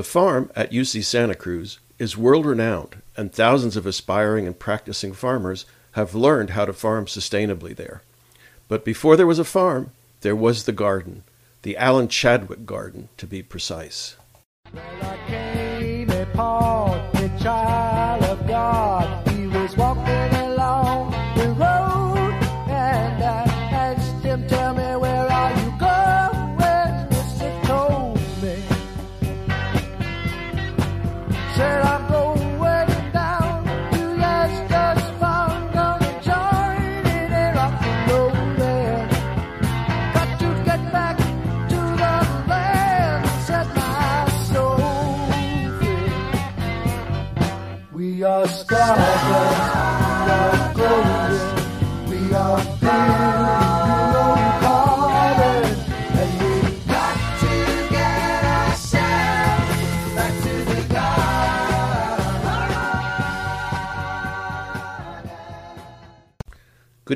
[0.00, 5.12] The farm at UC Santa Cruz is world renowned, and thousands of aspiring and practicing
[5.12, 8.00] farmers have learned how to farm sustainably there.
[8.66, 9.90] But before there was a farm,
[10.22, 11.24] there was the garden,
[11.60, 14.16] the Alan Chadwick Garden, to be precise.
[48.40, 48.48] Good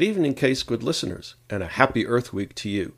[0.02, 2.92] evening, KSQD listeners, and a happy Earth Week to you.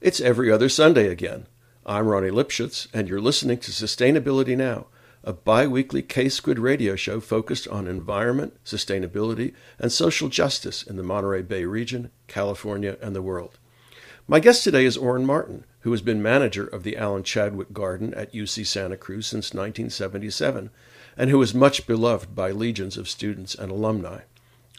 [0.00, 1.46] It's every other Sunday again.
[1.84, 4.86] I'm Ronnie Lipschutz, and you're listening to Sustainability Now,
[5.26, 11.02] a bi weekly KSQD radio show focused on environment, sustainability, and social justice in the
[11.02, 13.58] Monterey Bay region, California, and the world.
[14.28, 18.14] My guest today is Orin Martin, who has been manager of the Alan Chadwick Garden
[18.14, 20.70] at UC Santa Cruz since 1977,
[21.16, 24.20] and who is much beloved by legions of students and alumni.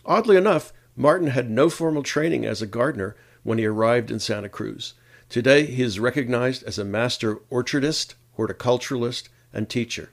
[0.06, 4.48] Oddly enough, Martin had no formal training as a gardener when he arrived in Santa
[4.48, 4.94] Cruz.
[5.28, 10.12] Today, he is recognized as a master orchardist, horticulturalist, and teacher.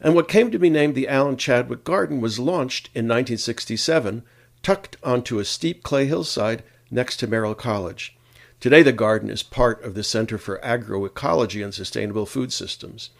[0.00, 4.22] And what came to be named the Alan Chadwick Garden was launched in 1967,
[4.62, 8.16] tucked onto a steep clay hillside next to Merrill College.
[8.60, 13.10] Today, the garden is part of the Center for Agroecology and Sustainable Food Systems.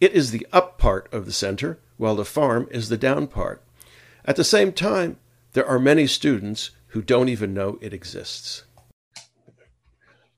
[0.00, 3.62] It is the up part of the center, while the farm is the down part.
[4.24, 5.18] At the same time,
[5.54, 8.64] there are many students who don't even know it exists.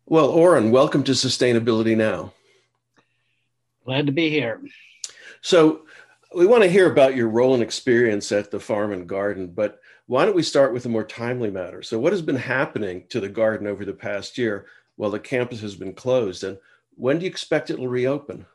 [0.07, 2.33] Well, Orin, welcome to Sustainability Now.
[3.85, 4.61] Glad to be here.
[5.41, 5.83] So,
[6.35, 9.81] we want to hear about your role and experience at the farm and garden, but
[10.07, 11.83] why don't we start with a more timely matter?
[11.83, 15.61] So, what has been happening to the garden over the past year while the campus
[15.61, 16.59] has been closed, and
[16.97, 18.47] when do you expect it will reopen?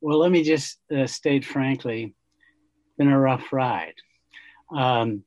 [0.00, 2.14] Well, let me just uh, state frankly,
[2.96, 3.94] been a rough ride.
[4.74, 5.24] Um,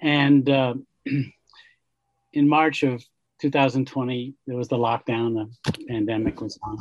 [0.00, 0.74] and uh,
[2.32, 3.04] in March of
[3.40, 6.78] 2020, there was the lockdown, the pandemic was on.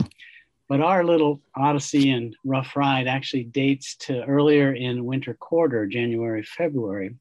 [0.68, 6.44] But our little odyssey and rough ride actually dates to earlier in winter quarter, January,
[6.44, 7.16] February.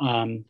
[0.00, 0.44] Um,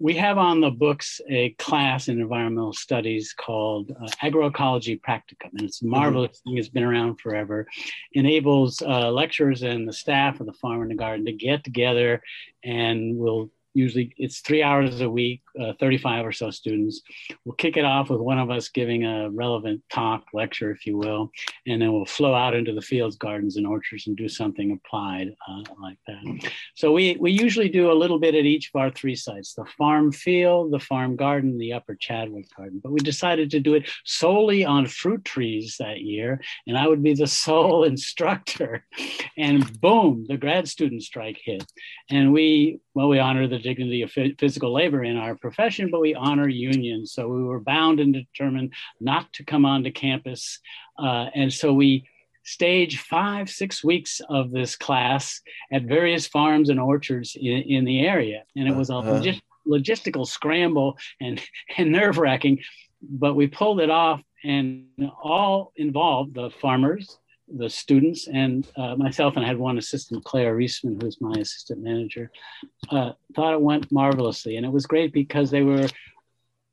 [0.00, 5.62] we have on the books a class in environmental studies called uh, agroecology practicum and
[5.62, 6.50] it's a marvelous mm-hmm.
[6.50, 7.66] thing it's been around forever
[8.14, 12.22] enables uh, lecturers and the staff of the farm and the garden to get together
[12.64, 17.02] and we'll usually it's three hours a week, uh, 35 or so students.
[17.44, 20.96] We'll kick it off with one of us giving a relevant talk, lecture, if you
[20.96, 21.30] will,
[21.66, 25.34] and then we'll flow out into the fields, gardens, and orchards and do something applied
[25.48, 26.50] uh, like that.
[26.74, 29.64] So we, we usually do a little bit at each of our three sites, the
[29.78, 32.80] farm field, the farm garden, the upper Chadwick garden.
[32.82, 37.02] But we decided to do it solely on fruit trees that year, and I would
[37.02, 38.84] be the sole instructor.
[39.36, 41.64] And boom, the grad student strike hit.
[42.10, 46.14] And we, well, we honor the dignity of physical labor in our profession, but we
[46.14, 47.12] honor unions.
[47.12, 50.58] So we were bound and determined not to come onto campus.
[50.98, 52.08] Uh, and so we
[52.44, 55.40] stage five, six weeks of this class
[55.72, 58.44] at various farms and orchards in, in the area.
[58.56, 59.20] And it was a uh-huh.
[59.20, 61.40] logis- logistical scramble and,
[61.76, 62.58] and nerve wracking,
[63.02, 64.86] but we pulled it off and
[65.22, 67.18] all involved the farmers,
[67.56, 71.82] the students and uh, myself, and I had one assistant, Claire Reisman, who's my assistant
[71.82, 72.30] manager,
[72.90, 74.56] uh, thought it went marvelously.
[74.56, 75.88] And it was great because they were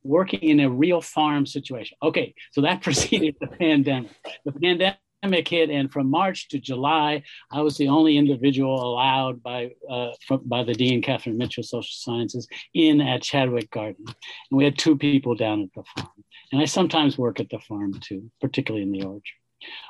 [0.03, 1.97] working in a real farm situation.
[2.01, 4.11] Okay, so that preceded the pandemic.
[4.45, 9.71] The pandemic hit, and from March to July, I was the only individual allowed by
[9.89, 14.63] uh, from, by the dean, Katharyne Mitchell, Social Sciences, in at Chadwick Garden, and we
[14.63, 16.23] had two people down at the farm.
[16.51, 19.23] And I sometimes work at the farm too, particularly in the orchard.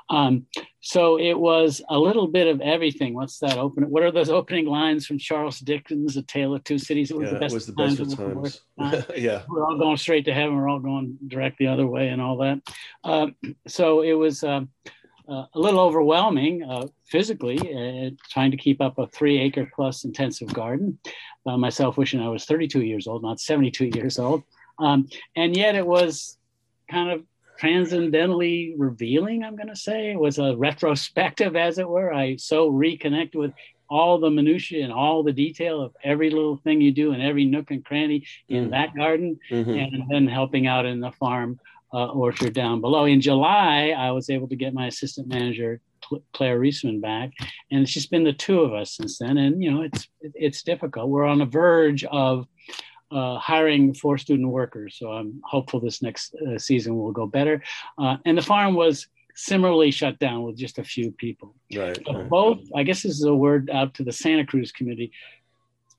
[0.10, 0.46] Um,
[0.82, 3.14] so it was a little bit of everything.
[3.14, 3.90] What's that open?
[3.90, 7.12] What are those opening lines from Charles Dickens, A Tale of Two Cities?
[7.12, 8.62] It was yeah, the best, was the best of times.
[8.80, 9.06] times.
[9.18, 9.44] yeah.
[9.50, 10.56] We're all going straight to heaven.
[10.56, 12.62] We're all going direct the other way and all that.
[13.04, 13.28] Uh,
[13.68, 14.62] so it was uh,
[15.30, 20.06] uh, a little overwhelming uh, physically, uh, trying to keep up a three acre plus
[20.06, 20.98] intensive garden.
[21.46, 24.44] myself wishing I was 32 years old, not 72 years old.
[24.80, 26.38] Um, and yet it was
[26.90, 27.24] kind of
[27.58, 30.12] transcendently revealing, I'm going to say.
[30.12, 32.14] It was a retrospective, as it were.
[32.14, 33.54] I so reconnected with
[33.90, 37.46] all the minutiae and all the detail of every little thing you do in every
[37.46, 38.72] nook and cranny in mm-hmm.
[38.72, 39.70] that garden, mm-hmm.
[39.70, 41.60] and then helping out in the farm
[41.94, 43.06] uh, orchard down below.
[43.06, 45.82] In July, I was able to get my assistant manager
[46.34, 47.32] Claire Reisman back,
[47.72, 49.38] and it's just been the two of us since then.
[49.38, 51.10] And you know, it's it's difficult.
[51.10, 52.48] We're on the verge of
[53.12, 57.64] uh, hiring four student workers, so I'm hopeful this next uh, season will go better.
[57.98, 61.56] Uh, and the farm was similarly shut down with just a few people.
[61.74, 62.30] Right, right.
[62.30, 65.12] Both, I guess, this is a word out to the Santa Cruz community.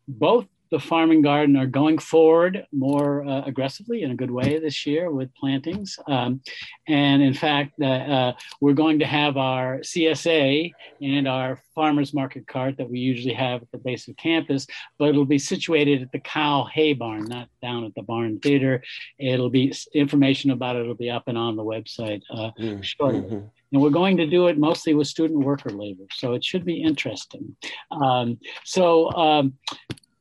[0.06, 4.58] Both the farm and garden are going forward more uh, aggressively in a good way
[4.58, 5.98] this year with plantings.
[6.06, 6.40] Um,
[6.86, 12.46] and in fact, uh, uh, we're going to have our CSA and our farmers market
[12.46, 14.66] cart that we usually have at the base of campus,
[14.98, 18.82] but it'll be situated at the cow hay barn, not down at the barn theater.
[19.18, 22.80] It'll be information about it will be up and on the website mm-hmm.
[22.80, 23.20] shortly.
[23.20, 23.46] Mm-hmm.
[23.72, 26.04] And we're going to do it mostly with student worker labor.
[26.12, 27.54] So it should be interesting.
[27.90, 29.54] Um, so um,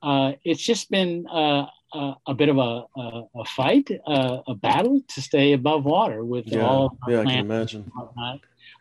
[0.01, 4.55] uh, it's just been uh, a, a, bit of a, a, a fight, uh, a
[4.55, 6.97] battle to stay above water with yeah, all.
[7.07, 7.91] Yeah, I can imagine.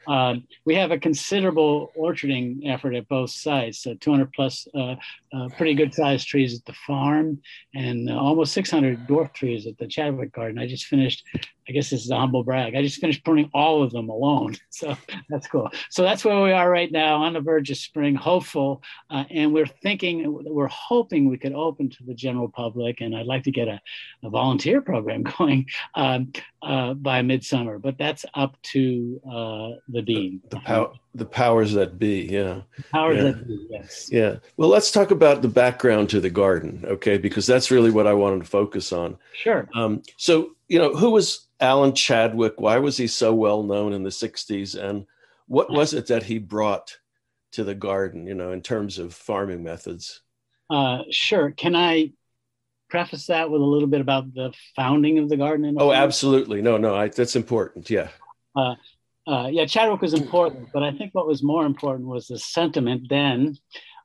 [0.06, 3.82] Um, we have a considerable orcharding effort at both sites.
[3.82, 4.96] So 200 plus uh,
[5.36, 7.40] uh, pretty good sized trees at the farm
[7.74, 10.58] and uh, almost 600 dwarf trees at the Chadwick Garden.
[10.58, 11.24] I just finished
[11.68, 12.76] I guess this is a humble brag.
[12.76, 14.56] I just finished pruning all of them alone.
[14.76, 14.94] So
[15.30, 15.70] that's cool.
[15.88, 18.82] So that's where we are right now on the verge of spring, hopeful.
[19.08, 23.00] Uh, and we're thinking, we're hoping we could open to the general public.
[23.00, 23.80] And I'd like to get a,
[24.22, 26.30] a volunteer program going um,
[26.62, 30.42] uh, by midsummer, but that's up to uh, the dean.
[30.50, 32.62] The, the, pow- the powers that be, yeah.
[32.92, 33.22] Powers yeah.
[33.24, 34.08] that be, yes.
[34.12, 34.36] Yeah.
[34.56, 37.18] Well, let's talk about the background to the garden, okay?
[37.18, 39.16] Because that's really what I wanted to focus on.
[39.32, 39.68] Sure.
[39.74, 44.02] Um, so, you know, who was Alan Chadwick, why was he so well known in
[44.02, 44.78] the 60s?
[44.78, 45.06] And
[45.46, 46.98] what was it that he brought
[47.52, 50.20] to the garden, you know, in terms of farming methods?
[50.68, 51.50] Uh, sure.
[51.52, 52.12] Can I
[52.90, 55.76] preface that with a little bit about the founding of the garden?
[55.78, 56.60] oh, absolutely.
[56.60, 57.88] No, no, I, that's important.
[57.88, 58.08] Yeah.
[58.54, 58.74] Uh,
[59.26, 63.06] uh, yeah, Chadwick was important, but I think what was more important was the sentiment
[63.08, 63.56] then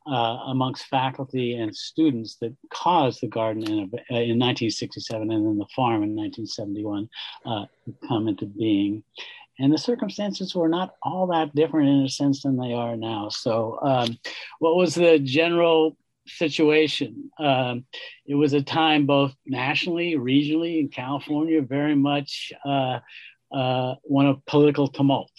[0.08, 5.58] uh, amongst faculty and students that caused the garden in, uh, in 1967 and then
[5.58, 7.08] the farm in 1971
[7.46, 9.04] uh, to come into being.
[9.60, 13.30] And the circumstances were not all that different in a sense than they are now.
[13.30, 14.18] So, um,
[14.58, 17.30] what was the general situation?
[17.38, 17.86] Um,
[18.26, 23.00] it was a time both nationally, regionally, in California, very much uh,
[23.52, 25.32] uh, one of political tumult,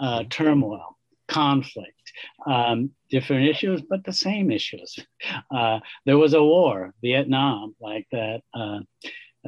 [0.00, 0.98] uh, turmoil,
[1.28, 1.90] conflict.
[2.46, 4.98] Um, different issues, but the same issues.
[5.50, 8.42] Uh, there was a war, Vietnam, like that.
[8.52, 8.80] Uh,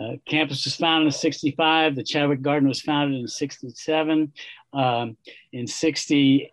[0.00, 1.96] uh, campus was founded in 65.
[1.96, 4.32] The Chadwick Garden was founded in 67.
[4.72, 5.16] Um,
[5.56, 6.50] in 68,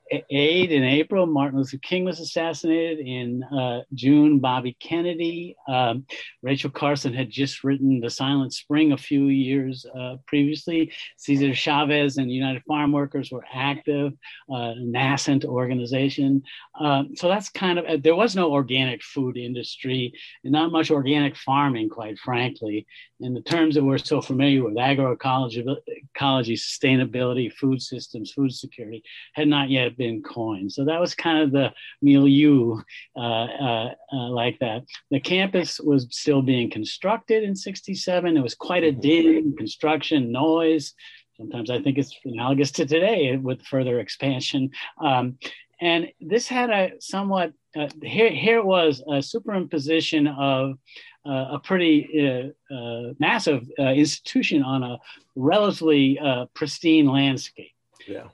[0.71, 2.99] in April, Martin Luther King was assassinated.
[3.05, 5.57] In uh, June, Bobby Kennedy.
[5.67, 6.05] Um,
[6.41, 10.93] Rachel Carson had just written The Silent Spring a few years uh, previously.
[11.17, 14.13] Cesar Chavez and United Farm Workers were active,
[14.49, 16.41] uh, nascent organization.
[16.79, 20.13] Um, so that's kind of, there was no organic food industry
[20.45, 22.87] and not much organic farming, quite frankly.
[23.19, 28.92] In the terms that we're so familiar with agroecology, ecology, sustainability, food systems, food security
[29.33, 30.71] had not yet been coined.
[30.71, 32.81] So that was kind of the milieu
[33.15, 34.83] uh, uh, uh, like that.
[35.11, 38.37] The campus was still being constructed in 67.
[38.37, 39.01] It was quite a mm-hmm.
[39.01, 40.93] din, construction, noise.
[41.37, 44.69] Sometimes I think it's analogous to today with further expansion.
[44.99, 45.37] Um,
[45.81, 50.77] and this had a somewhat, uh, here, here it was a superimposition of
[51.25, 54.97] uh, a pretty uh, uh, massive uh, institution on a
[55.35, 57.71] relatively uh, pristine landscape.
[58.07, 58.27] Yeah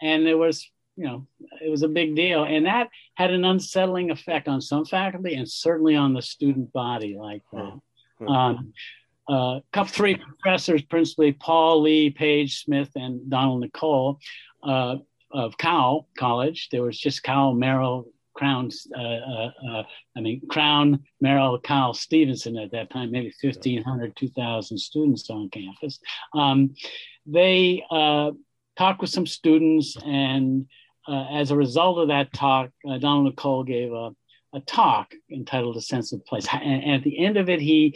[0.00, 1.26] and there was you know
[1.62, 5.48] it was a big deal and that had an unsettling effect on some faculty and
[5.48, 7.78] certainly on the student body like that
[8.20, 8.28] mm-hmm.
[8.28, 8.72] um,
[9.28, 14.18] uh, couple three professors principally paul lee page smith and donald nicole
[14.62, 14.96] uh,
[15.32, 16.68] of Cowell College.
[16.70, 19.82] There was just Cowell Merrill Crown, uh, uh, uh,
[20.16, 25.98] I mean, Crown, Merrill, Cowell Stevenson at that time, maybe 1,500, 2,000 students on campus.
[26.34, 26.74] Um,
[27.26, 28.30] they uh,
[28.80, 30.66] talked with some students, and
[31.06, 34.10] uh, as a result of that talk, uh, Donald Nicole gave a,
[34.54, 36.46] a talk entitled A Sense of Place.
[36.50, 37.94] And, and, at the end of it, he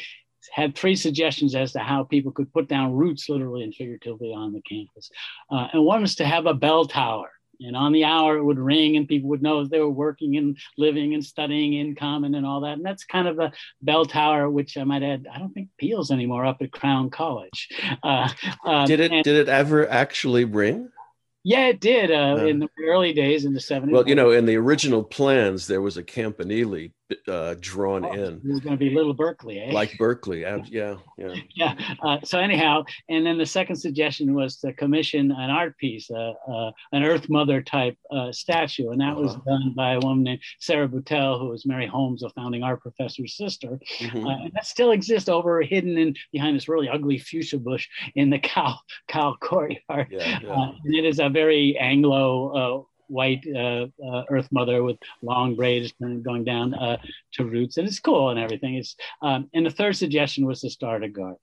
[0.52, 4.52] had three suggestions as to how people could put down roots, literally and figuratively, on
[4.52, 5.08] the campus.
[5.50, 7.30] Uh, and one was to have a bell tower
[7.60, 10.56] And on the hour, it would ring, and people would know they were working and
[10.76, 12.74] living and studying in common and all that.
[12.74, 16.10] And that's kind of the bell tower, which I might add, I don't think peals
[16.10, 17.68] anymore up at Crown College.
[18.02, 18.28] Uh,
[18.64, 19.12] um, did it?
[19.12, 20.90] And, did it ever actually ring?
[21.46, 23.90] Yeah, it did uh, uh, in the early days in the 70s.
[23.90, 26.88] Well, you know, in the original plans, there was a campanile
[27.28, 28.34] uh, drawn oh, in.
[28.34, 29.72] It was going to be Little Berkeley, eh?
[29.72, 31.34] Like Berkeley, yeah, yeah.
[31.54, 31.74] yeah.
[32.02, 36.32] Uh, so anyhow, and then the second suggestion was to commission an art piece, uh,
[36.50, 39.22] uh an Earth Mother type uh, statue, and that uh-huh.
[39.22, 42.80] was done by a woman named Sarah Boutelle, who was Mary Holmes, a founding art
[42.80, 43.78] professor's sister.
[43.98, 44.26] Mm-hmm.
[44.26, 48.38] and that still exists over hidden in behind this really ugly fuchsia bush in the
[48.54, 50.08] cow cow courtyard.
[50.10, 50.70] Yeah, yeah.
[50.84, 55.92] and it is a very Anglo uh, white uh, uh, Earth Mother with long braids
[56.00, 56.98] going down uh,
[57.34, 58.74] to roots, and it's cool and everything.
[58.74, 61.38] It's um, and the third suggestion was to start a garden,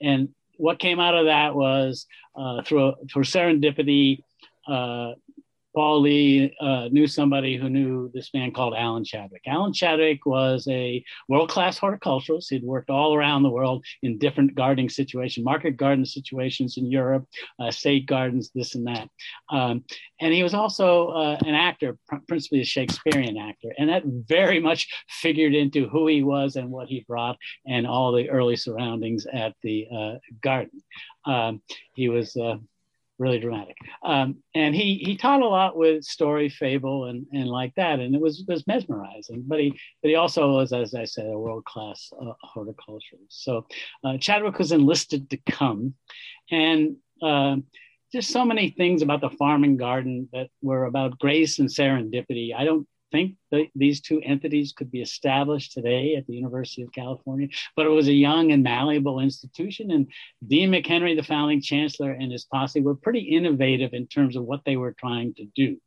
[0.00, 4.22] and what came out of that was uh, through through serendipity.
[5.74, 9.42] Paul Lee uh, knew somebody who knew this man called Alan Chadwick.
[9.46, 12.46] Alan Chadwick was a world class horticulturalist.
[12.50, 17.26] He'd worked all around the world in different gardening situations, market garden situations in Europe,
[17.58, 19.08] uh, state gardens, this and that.
[19.50, 19.84] Um,
[20.20, 21.96] and he was also uh, an actor,
[22.28, 23.72] principally a Shakespearean actor.
[23.78, 27.36] And that very much figured into who he was and what he brought
[27.66, 30.82] and all the early surroundings at the uh, garden.
[31.24, 31.62] Um,
[31.94, 32.56] he was uh,
[33.20, 33.76] really dramatic.
[34.02, 38.14] Um, and he he taught a lot with story, fable, and and like that, and
[38.14, 39.44] it was was mesmerizing.
[39.46, 43.44] But he but he also was, as I said, a world class uh, horticulturist.
[43.44, 43.66] So
[44.02, 45.94] uh, Chadwick was enlisted to come,
[46.50, 46.96] and.
[47.22, 47.56] Uh,
[48.12, 52.52] just so many things about the farm and garden that were about grace and serendipity.
[52.52, 56.92] I don't think that these two entities could be established today at the University of
[56.92, 59.90] California, but it was a young and malleable institution.
[59.90, 60.10] And
[60.46, 64.64] Dean McHenry, the founding chancellor, and his posse were pretty innovative in terms of what
[64.64, 65.78] they were trying to do.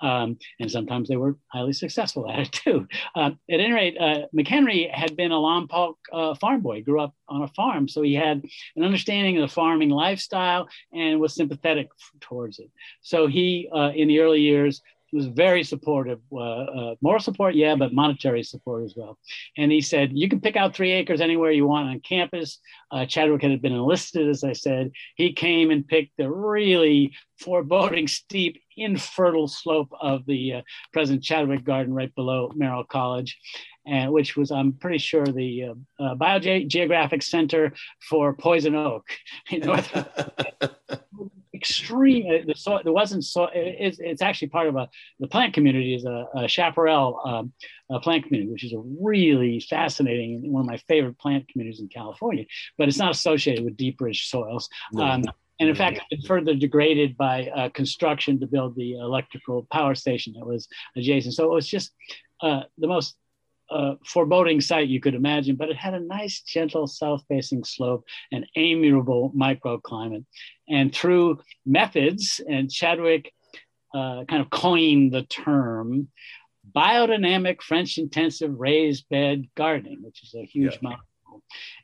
[0.00, 2.88] Um, and sometimes they were highly successful at it too.
[3.14, 7.14] Uh, at any rate, uh, McHenry had been a Lompoc uh, farm boy, grew up
[7.28, 8.42] on a farm, so he had
[8.76, 11.88] an understanding of the farming lifestyle and was sympathetic
[12.20, 12.70] towards it.
[13.02, 14.82] So he, uh, in the early years,
[15.12, 16.20] was very supportive.
[16.32, 19.18] Uh, uh, moral support, yeah, but monetary support as well.
[19.56, 22.58] And he said, you can pick out three acres anywhere you want on campus.
[22.90, 24.90] Uh, Chadwick had been enlisted, as I said.
[25.16, 31.64] He came and picked the really foreboding, steep, infertile slope of the uh, present Chadwick
[31.64, 33.38] Garden right below Merrill College.
[33.84, 37.74] And which was, I'm pretty sure, the uh, uh, Biogeographic Center
[38.08, 39.04] for Poison Oak.
[41.62, 42.46] extreme.
[42.46, 43.48] The so there wasn't so.
[43.54, 44.88] It's, it's actually part of a
[45.20, 47.52] the plant community is a, a chaparral um,
[47.90, 51.88] a plant community, which is a really fascinating one of my favorite plant communities in
[51.88, 52.44] California.
[52.78, 54.68] But it's not associated with deep rich soils.
[54.92, 55.04] No.
[55.04, 55.24] Um,
[55.60, 60.32] and in fact, it's further degraded by uh, construction to build the electrical power station
[60.36, 60.66] that was
[60.96, 61.34] adjacent.
[61.34, 61.92] So it was just
[62.40, 63.16] uh, the most
[63.72, 68.04] uh, foreboding sight you could imagine, but it had a nice, gentle, south facing slope
[68.30, 70.24] and amiable microclimate.
[70.68, 73.32] And through methods, and Chadwick
[73.94, 76.08] uh, kind of coined the term
[76.74, 80.90] biodynamic French intensive raised bed gardening, which is a huge yeah.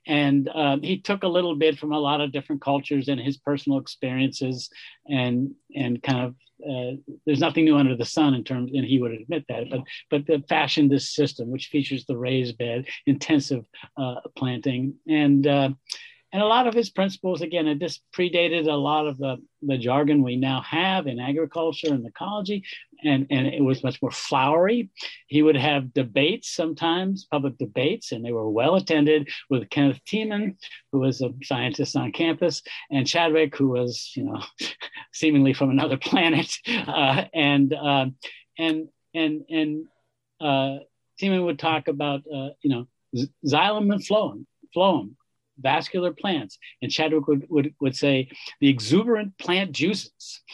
[0.07, 3.37] And um, he took a little bit from a lot of different cultures and his
[3.37, 4.71] personal experiences
[5.07, 6.35] and and kind of
[6.69, 9.81] uh, there's nothing new under the sun in terms, and he would admit that, but
[10.11, 13.65] but the fashioned this system, which features the raised bed, intensive
[13.97, 15.71] uh, planting, and uh,
[16.33, 19.79] and a lot of his principles, again, it just predated a lot of the, the
[19.79, 22.65] jargon we now have in agriculture and ecology,
[23.03, 24.91] and, and it was much more flowery.
[25.27, 30.57] He would have debates sometimes, public debates, and they were well attended with Kenneth Thimann,
[30.93, 34.43] who was a scientist on campus, and Chadwick, who was, you know,
[35.15, 38.07] seemingly from another planet, uh, and uh,
[38.59, 39.87] and and and
[40.43, 40.77] uh,
[41.19, 42.87] Thimann would talk about, uh, you know,
[43.47, 44.45] xylem and phloem,
[44.77, 45.15] phloem
[45.59, 46.59] vascular plants.
[46.83, 50.41] And Chadwick would, would, would say the exuberant plant juices.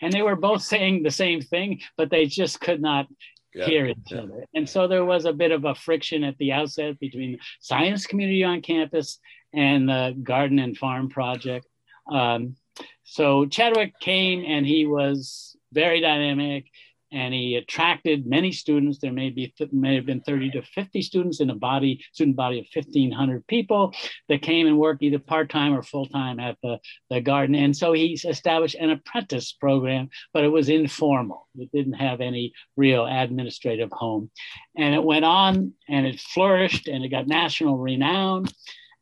[0.00, 3.06] And they were both saying the same thing, but they just could not
[3.54, 4.18] yeah, hear each yeah.
[4.18, 4.44] other.
[4.54, 8.06] And so there was a bit of a friction at the outset between the science
[8.06, 9.18] community on campus
[9.54, 11.66] and the garden and farm project.
[12.10, 12.56] Um,
[13.04, 16.66] so Chadwick came and he was very dynamic
[17.14, 18.98] and he attracted many students.
[18.98, 22.58] There may be may have been 30 to 50 students in a body student body
[22.58, 23.94] of 1,500 people
[24.28, 26.78] that came and worked either part time or full time at the,
[27.10, 27.54] the garden.
[27.54, 31.48] And so he established an apprentice program, but it was informal.
[31.56, 34.30] It didn't have any real administrative home,
[34.76, 38.46] and it went on and it flourished and it got national renown,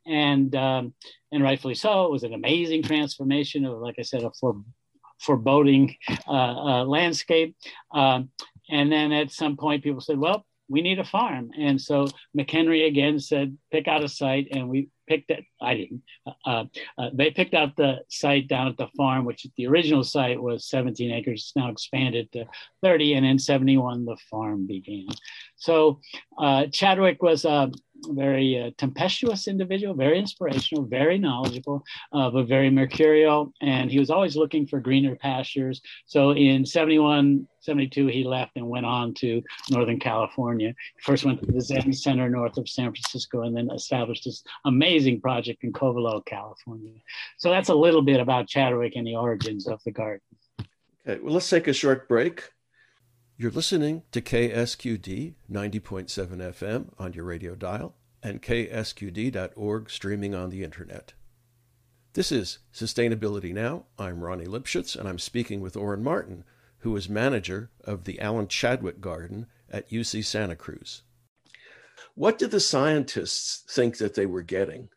[0.06, 0.92] and um,
[1.32, 2.04] and rightfully so.
[2.04, 4.60] It was an amazing transformation of, like I said, a for
[5.22, 7.56] foreboding uh, uh, landscape.
[7.92, 8.30] Um,
[8.70, 11.50] and then at some point, people said, well, we need a farm.
[11.58, 14.48] And so McHenry again said, pick out a site.
[14.52, 15.44] And we picked it.
[15.60, 16.02] I didn't.
[16.46, 16.64] Uh,
[16.96, 20.68] uh, they picked out the site down at the farm, which the original site was
[20.68, 21.40] 17 acres.
[21.42, 22.46] It's now expanded to
[22.82, 23.14] 30.
[23.14, 25.08] And in 71, the farm began.
[25.56, 26.00] So
[26.38, 27.70] uh, Chadwick was a
[28.08, 33.52] very uh, tempestuous individual, very inspirational, very knowledgeable, uh, but very mercurial.
[33.60, 35.80] And he was always looking for greener pastures.
[36.06, 40.74] So in 71, 72, he left and went on to Northern California.
[41.00, 45.20] First went to the Zen Center north of San Francisco and then established this amazing
[45.20, 46.94] project in Covelo, California.
[47.38, 50.20] So that's a little bit about Chadwick and the origins of the garden.
[51.06, 52.44] Okay, well, let's take a short break.
[53.42, 60.62] You're listening to KSQD 90.7 FM on your radio dial and ksqd.org streaming on the
[60.62, 61.14] internet.
[62.12, 63.86] This is Sustainability Now.
[63.98, 66.44] I'm Ronnie Lipschutz, and I'm speaking with Orin Martin,
[66.82, 71.02] who is manager of the Alan Chadwick Garden at UC Santa Cruz.
[72.14, 74.88] What did the scientists think that they were getting?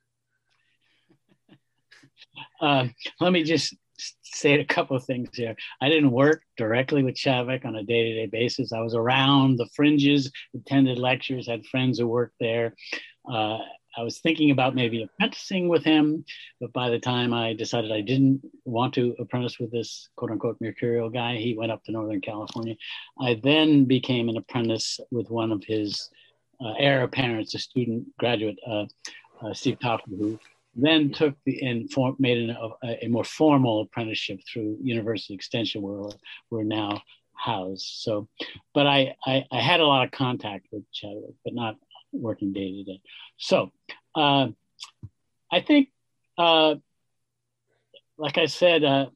[2.61, 5.55] Uh, let me just say a couple of things here.
[5.81, 8.73] I didn't work directly with Chadwick on a day to day basis.
[8.73, 12.75] I was around the fringes, attended lectures, had friends who worked there.
[13.29, 13.59] Uh,
[13.97, 16.25] I was thinking about maybe apprenticing with him,
[16.59, 20.57] but by the time I decided I didn't want to apprentice with this quote unquote
[20.59, 22.75] mercurial guy, he went up to Northern California.
[23.19, 26.09] I then became an apprentice with one of his
[26.59, 28.85] uh, heir apparents, a student graduate, uh,
[29.41, 30.39] uh Steve Toffler, who
[30.75, 31.89] then took the and
[32.20, 36.10] made an, a, a, more formal apprenticeship through University Extension, where
[36.50, 37.01] we're now
[37.34, 37.86] housed.
[37.86, 38.27] So,
[38.74, 41.75] but I, I, I had a lot of contact with Chadwick, but not
[42.12, 43.01] working day to day.
[43.38, 43.72] So,
[44.15, 44.50] uh,
[45.51, 45.89] I think,
[46.38, 46.75] uh,
[48.17, 49.08] like I said, uh,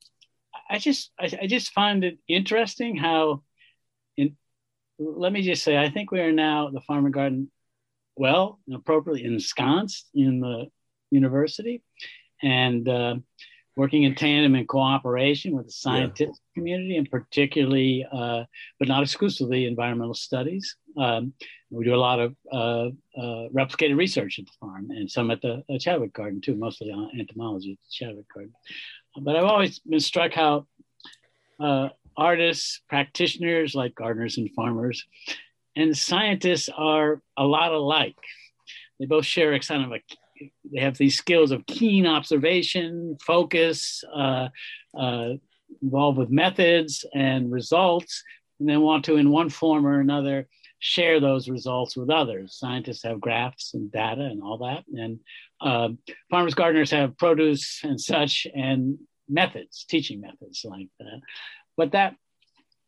[0.69, 3.43] I just I, I just find it interesting how,
[4.15, 4.37] in
[4.97, 7.51] let me just say, I think we are now the farm and garden
[8.15, 10.67] well appropriately ensconced in the
[11.11, 11.81] university
[12.41, 13.15] and uh,
[13.75, 16.53] working in tandem and cooperation with the scientific yeah.
[16.53, 18.43] community and particularly, uh,
[18.77, 20.75] but not exclusively, environmental studies.
[20.97, 21.33] Um,
[21.71, 25.41] we do a lot of uh, uh replicated research at the farm and some at
[25.41, 28.53] the Chadwick Garden too, mostly on entomology at the Chadwick Garden.
[29.21, 30.67] But I've always been struck how
[31.59, 35.05] uh, artists, practitioners like gardeners and farmers,
[35.75, 38.15] and scientists are a lot alike.
[38.99, 40.01] They both share a kind of a
[40.71, 44.49] they have these skills of keen observation, focus, uh,
[44.97, 45.29] uh,
[45.81, 48.23] involved with methods and results,
[48.59, 50.47] and then want to, in one form or another,
[50.79, 52.55] share those results with others.
[52.57, 55.19] Scientists have graphs and data and all that, and
[55.61, 55.89] uh,
[56.29, 58.97] farmers gardeners have produce and such, and
[59.27, 61.21] methods, teaching methods like that.
[61.77, 62.15] But that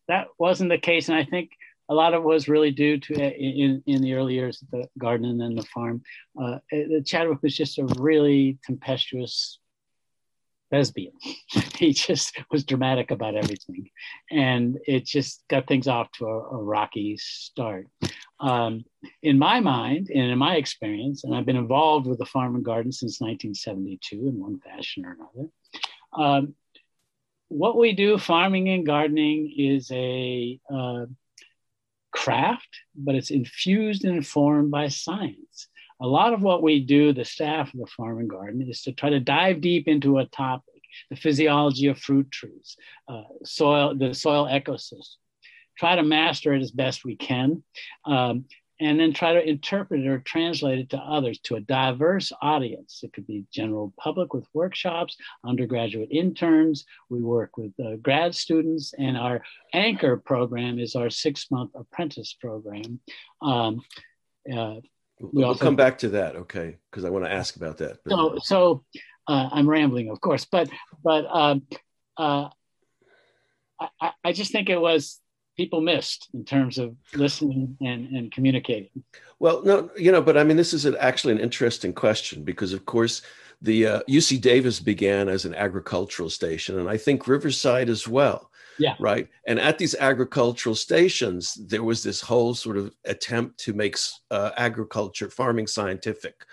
[0.07, 1.51] that wasn't the case, and I think
[1.91, 4.71] a lot of it was really due to uh, in, in the early years of
[4.71, 6.01] the garden and then the farm.
[6.41, 6.59] Uh,
[7.05, 9.59] Chadwick was just a really tempestuous
[10.71, 11.11] lesbian.
[11.75, 13.89] he just was dramatic about everything.
[14.31, 17.87] And it just got things off to a, a rocky start.
[18.39, 18.85] Um,
[19.21, 22.63] in my mind and in my experience, and I've been involved with the farm and
[22.63, 25.49] garden since 1972 in one fashion or another.
[26.13, 26.55] Um,
[27.49, 31.05] what we do, farming and gardening, is a uh,
[32.11, 35.67] craft, but it's infused and informed by science.
[36.01, 38.91] A lot of what we do, the staff of the farm and garden, is to
[38.91, 40.65] try to dive deep into a topic
[41.09, 42.75] the physiology of fruit trees,
[43.07, 45.15] uh, soil, the soil ecosystem.
[45.77, 47.63] Try to master it as best we can.
[48.05, 48.45] Um,
[48.81, 53.01] and then try to interpret it or translate it to others, to a diverse audience.
[53.03, 55.15] It could be general public with workshops,
[55.45, 56.85] undergraduate interns.
[57.07, 62.99] We work with uh, grad students, and our anchor program is our six-month apprentice program.
[63.41, 63.81] Um,
[64.51, 64.77] uh,
[65.19, 66.77] we will come back to that, okay?
[66.89, 67.99] Because I want to ask about that.
[68.09, 68.83] So, so
[69.27, 70.67] uh, I'm rambling, of course, but
[71.03, 71.67] but um,
[72.17, 72.49] uh,
[74.01, 75.20] I, I just think it was
[75.57, 79.03] people missed in terms of listening and, and communicating?
[79.39, 82.73] Well, no, you know, but I mean, this is an, actually an interesting question because,
[82.73, 83.21] of course,
[83.61, 88.49] the uh, UC Davis began as an agricultural station, and I think Riverside as well.
[88.79, 88.95] Yeah.
[88.99, 89.27] Right.
[89.45, 93.95] And at these agricultural stations, there was this whole sort of attempt to make
[94.31, 96.45] uh, agriculture, farming scientific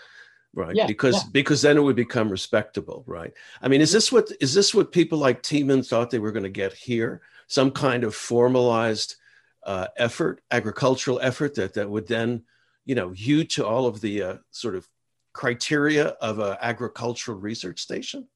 [0.54, 1.30] right yeah, because yeah.
[1.32, 4.92] because then it would become respectable right i mean is this what is this what
[4.92, 9.16] people like Thimann thought they were going to get here some kind of formalized
[9.64, 12.42] uh, effort, agricultural effort that, that would then,
[12.84, 14.86] you know, hew to all of the uh, sort of
[15.32, 18.28] criteria of an agricultural research station?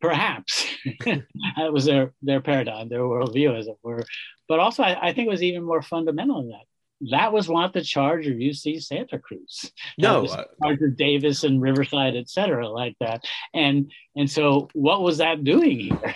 [0.00, 0.66] perhaps
[1.04, 4.02] that was their their paradigm, their worldview, as it were.
[4.48, 6.64] But also, I, I think it was even more fundamental than that
[7.10, 9.72] that was not the charge of UC Santa Cruz.
[9.98, 13.24] No, charge of Davis and Riverside, et cetera, like that.
[13.54, 16.14] And and so, what was that doing here?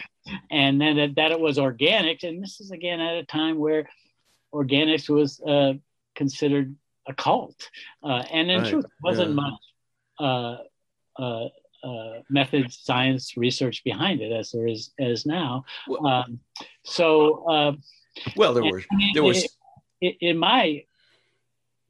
[0.50, 3.88] And then that, that it was organic, and this is again at a time where
[4.54, 5.74] organics was uh,
[6.14, 6.74] considered
[7.06, 7.68] a cult,
[8.02, 8.70] uh, and in right.
[8.70, 9.34] truth, wasn't yeah.
[9.34, 9.60] much
[10.20, 10.56] uh,
[11.22, 11.48] uh,
[11.82, 15.64] uh, method science research behind it as there is as now.
[16.04, 16.40] Um,
[16.84, 17.72] so, uh,
[18.36, 19.46] well, there were there was
[20.20, 20.84] in my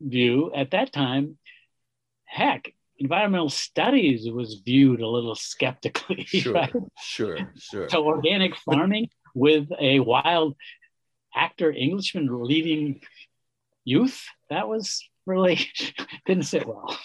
[0.00, 1.38] view at that time,
[2.24, 6.24] heck, environmental studies was viewed a little skeptically.
[6.28, 6.72] Sure, right?
[7.00, 7.88] sure, sure.
[7.88, 10.56] So organic farming with a wild
[11.34, 13.00] actor Englishman leading
[13.84, 15.68] youth, that was really
[16.26, 16.98] didn't sit well.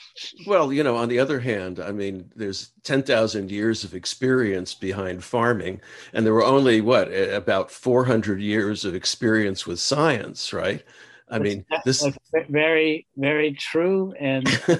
[0.45, 5.23] Well, you know, on the other hand, I mean, there's 10,000 years of experience behind
[5.23, 5.81] farming,
[6.13, 10.83] and there were only, what, about 400 years of experience with science, right?
[11.29, 12.17] I that's, mean, this is
[12.49, 14.13] very, very true.
[14.19, 14.79] And um,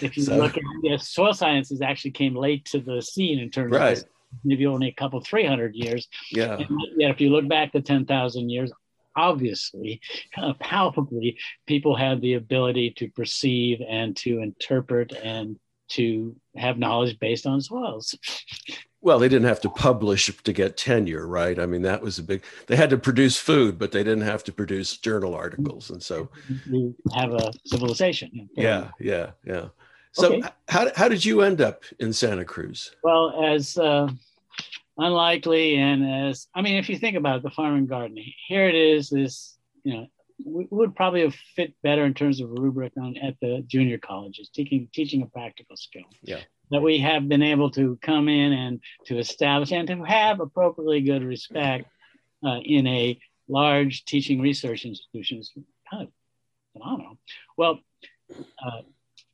[0.00, 3.50] if you so, look at yeah, soil sciences, actually came late to the scene in
[3.50, 3.98] terms right.
[3.98, 4.04] of
[4.44, 6.08] maybe only a couple, 300 years.
[6.30, 6.56] Yeah.
[6.56, 8.72] And yet, if you look back to 10,000 years,
[9.16, 10.00] obviously,
[10.36, 17.18] uh, palpably, people had the ability to perceive and to interpret and to have knowledge
[17.18, 18.14] based on soils.
[19.00, 21.58] Well, they didn't have to publish to get tenure, right?
[21.58, 22.42] I mean, that was a big.
[22.66, 26.30] They had to produce food, but they didn't have to produce journal articles, and so
[26.70, 28.48] we have a civilization.
[28.56, 29.68] Yeah, yeah, yeah.
[30.12, 30.48] So, okay.
[30.68, 32.96] how how did you end up in Santa Cruz?
[33.02, 34.08] Well, as uh,
[34.96, 38.68] unlikely and as i mean if you think about it, the farm and gardening here
[38.68, 39.54] it is this
[39.84, 40.06] you know,
[40.44, 43.98] we would probably have fit better in terms of a rubric on at the junior
[43.98, 46.02] colleges teaching teaching a practical skill.
[46.22, 46.40] Yeah.
[46.70, 51.02] That we have been able to come in and to establish and to have appropriately
[51.02, 51.86] good respect
[52.44, 55.52] uh, in a large teaching research institution is
[55.90, 56.08] kind of
[56.72, 57.18] phenomenal.
[57.56, 57.80] Well
[58.34, 58.80] uh,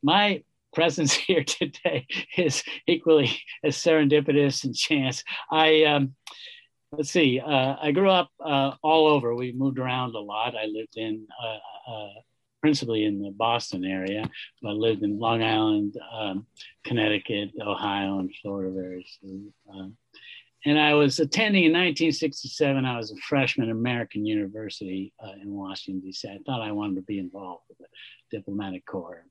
[0.02, 2.06] my presence here today
[2.36, 3.30] is equally
[3.64, 5.24] as serendipitous and chance.
[5.50, 6.14] I um,
[6.92, 7.40] let's see.
[7.40, 9.34] Uh, I grew up uh, all over.
[9.34, 10.56] We moved around a lot.
[10.56, 12.08] I lived in uh, uh
[12.60, 14.28] principally in the Boston area,
[14.60, 16.46] but lived in Long Island, um,
[16.84, 19.50] Connecticut, Ohio, and Florida soon.
[19.72, 19.96] Um,
[20.66, 22.84] and I was attending in 1967.
[22.84, 26.28] I was a freshman at American University uh, in Washington D.C.
[26.28, 27.86] I thought I wanted to be involved with the
[28.30, 29.24] diplomatic corps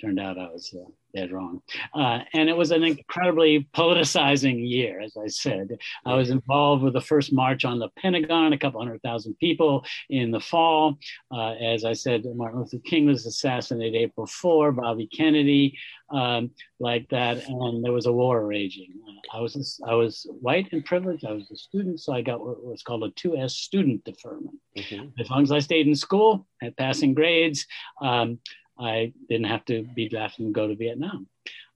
[0.00, 1.62] turned out I was uh, dead wrong.
[1.94, 5.78] Uh, and it was an incredibly politicizing year, as I said.
[6.04, 9.84] I was involved with the first march on the Pentagon, a couple hundred thousand people
[10.10, 10.98] in the fall.
[11.32, 15.78] Uh, as I said, Martin Luther King was assassinated April 4, Bobby Kennedy,
[16.10, 17.46] um, like that.
[17.48, 18.92] And there was a war raging.
[19.06, 21.24] Uh, I, was, I was white and privileged.
[21.24, 24.56] I was a student, so I got what was called a 2S student deferment.
[24.76, 25.20] Mm-hmm.
[25.20, 27.66] As long as I stayed in school, had passing grades,
[28.02, 28.38] um,
[28.78, 31.26] I didn't have to be drafted and go to Vietnam.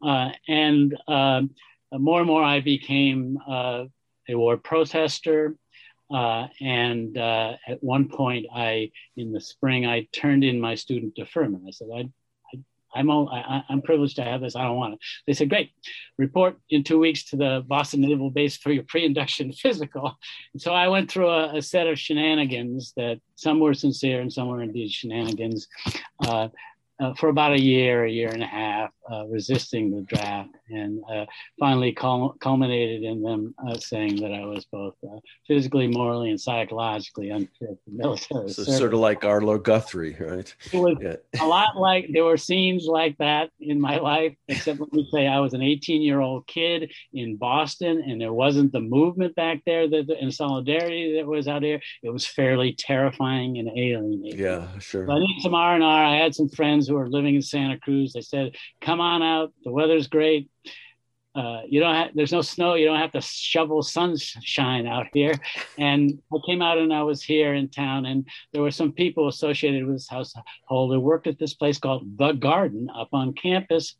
[0.02, 1.42] Uh, and uh,
[1.92, 3.84] more and more, I became uh,
[4.28, 5.56] a war protester.
[6.12, 11.14] Uh, and uh, at one point, I, in the spring, I turned in my student
[11.14, 11.64] deferment.
[11.66, 12.10] I said, I,
[12.94, 14.54] I'm, all, I, am privileged to have this.
[14.54, 15.00] I don't want it.
[15.26, 15.70] They said, great.
[16.18, 20.18] Report in two weeks to the Boston Naval Base for your pre-induction physical.
[20.52, 24.30] And so I went through a, a, set of shenanigans that some were sincere and
[24.30, 25.66] some were indeed shenanigans.
[27.00, 31.02] Uh, for about a year, a year and a half, uh, resisting the draft, and
[31.12, 31.24] uh,
[31.58, 35.16] finally cul- culminated in them uh, saying that I was both uh,
[35.48, 37.50] physically, morally, and psychologically unfit
[37.84, 38.78] for military so service.
[38.78, 40.54] Sort of like Arlo Guthrie, right?
[40.72, 41.16] It was yeah.
[41.40, 45.26] a lot like there were scenes like that in my life, except let me say
[45.26, 50.08] I was an 18-year-old kid in Boston, and there wasn't the movement back there that
[50.20, 51.80] and solidarity that was out there.
[52.02, 54.38] It was fairly terrifying and alienating.
[54.38, 55.06] Yeah, sure.
[55.06, 56.04] So I need some R and R.
[56.04, 58.12] I had some friends who are living in Santa Cruz.
[58.12, 59.52] They said, "Come on out.
[59.64, 60.50] The weather's great.
[61.34, 62.74] Uh, you don't have, there's no snow.
[62.74, 65.34] You don't have to shovel sunshine out here."
[65.78, 69.28] And I came out and I was here in town, and there were some people
[69.28, 73.96] associated with this household who worked at this place called The Garden up on campus,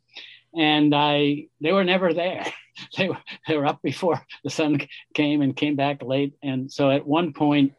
[0.55, 2.45] and I they were never there.
[2.97, 3.17] they were
[3.47, 4.79] they were up before the sun
[5.13, 6.33] came and came back late.
[6.43, 7.73] And so at one point,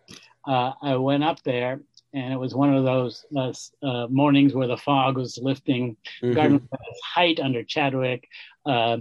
[0.47, 1.81] uh, I went up there
[2.14, 5.96] and it was one of those uh, uh, mornings where the fog was lifting.
[6.22, 6.33] Mm-hmm.
[6.33, 6.68] Garden
[7.03, 8.29] height under Chadwick,
[8.64, 8.98] uh,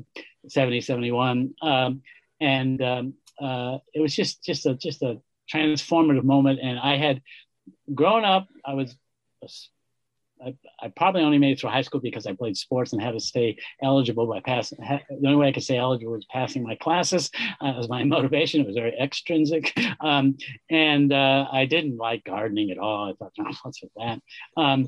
[0.48, 1.54] 70, 71.
[1.62, 2.02] Um,
[2.42, 5.22] and um, uh, it was just, just, a, just a
[5.54, 6.60] transformative moment.
[6.62, 7.22] And I had
[7.94, 8.96] grown up, I was
[10.46, 13.14] I, I, probably only made it through high school because I played sports and had
[13.14, 14.80] to stay eligible by passing.
[14.80, 17.30] The only way I could stay eligible was passing my classes.
[17.62, 18.62] Uh, was my motivation.
[18.62, 20.38] It was very extrinsic, um,
[20.70, 23.10] and uh, I didn't like gardening at all.
[23.10, 24.20] I thought, no, what's with that?
[24.58, 24.88] Um,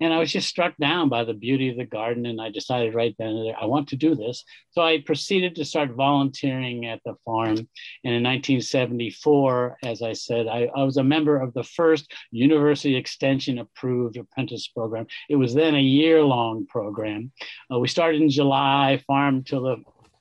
[0.00, 2.26] and I was just struck down by the beauty of the garden.
[2.26, 4.44] And I decided right then and there, I want to do this.
[4.72, 7.56] So I proceeded to start volunteering at the farm.
[8.04, 12.96] And in 1974, as I said, I, I was a member of the first University
[12.96, 15.06] Extension approved apprentice program.
[15.28, 17.32] It was then a year long program.
[17.72, 19.76] Uh, we started in July, farm till the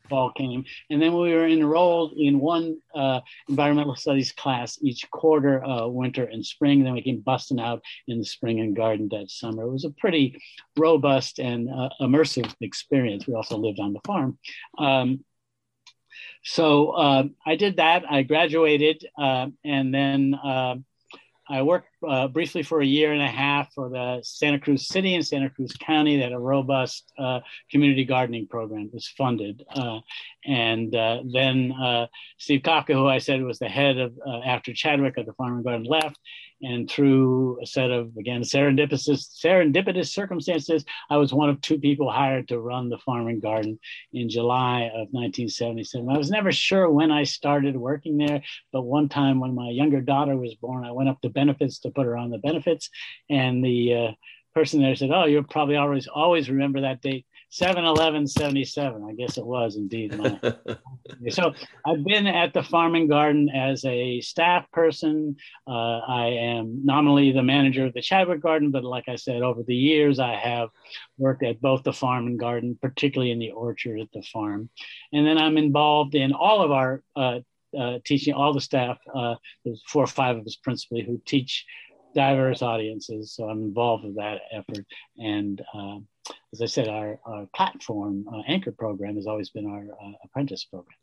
[0.10, 0.66] fall came.
[0.90, 6.26] And then we were enrolled in one uh, environmental studies class each quarter, uh, winter
[6.26, 6.84] and spring.
[6.84, 9.64] Then we came busting out in the spring and garden that summer.
[9.64, 10.42] It was a pretty
[10.78, 13.28] robust and uh, immersive experience.
[13.28, 14.38] We also lived on the farm.
[14.78, 15.24] Um,
[16.44, 18.04] so uh, I did that.
[18.10, 20.76] I graduated, uh, and then uh,
[21.50, 25.16] I worked uh, briefly for a year and a half for the Santa Cruz City
[25.16, 29.64] and Santa Cruz County that a robust uh, community gardening program was funded.
[29.76, 30.00] Uh,
[30.46, 34.74] and uh, then uh, Steve Kaffka, who I said was the head of, uh, after
[34.74, 36.18] Chadwick of the Farm and Garden left,
[36.64, 42.10] and through a set of, again, serendipitous, serendipitous circumstances, I was one of two people
[42.10, 43.80] hired to run the Farm and Garden
[44.14, 46.10] in July of 1977.
[46.10, 50.02] I was never sure when I started working there, but one time when my younger
[50.02, 52.90] daughter was born, I went up to benefits to put her on the benefits.
[53.30, 54.12] And the uh,
[54.56, 57.26] person there said, Oh, you'll probably always, always remember that date.
[57.54, 60.12] 7 11 77 i guess it was indeed
[61.30, 61.54] so
[61.86, 65.36] i've been at the farm and garden as a staff person.
[65.68, 69.62] Uh, i am nominally the manager of the chadwick garden but like i said over
[69.62, 70.70] the years i have
[71.20, 74.68] worked at both the farm and garden particularly in the orchard at the farm.
[75.12, 77.40] And then i'm involved in all of our uh,
[77.78, 81.66] uh, teaching all the staff uh, there's four or five of us principally who teach
[82.14, 83.34] diverse audiences.
[83.34, 84.86] So I'm involved with that effort.
[85.18, 85.98] And uh,
[86.52, 90.66] as I said, our, our platform uh, anchor program has always been our uh, apprentice
[90.66, 90.98] program.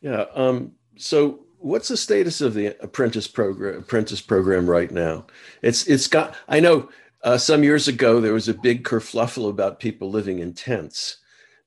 [0.00, 0.26] Yeah.
[0.34, 5.26] Um, so what's the status of the apprentice program apprentice program right now?
[5.62, 6.34] It's it's got.
[6.48, 6.88] I know
[7.22, 11.18] uh, some years ago there was a big kerfluffle about people living in tents.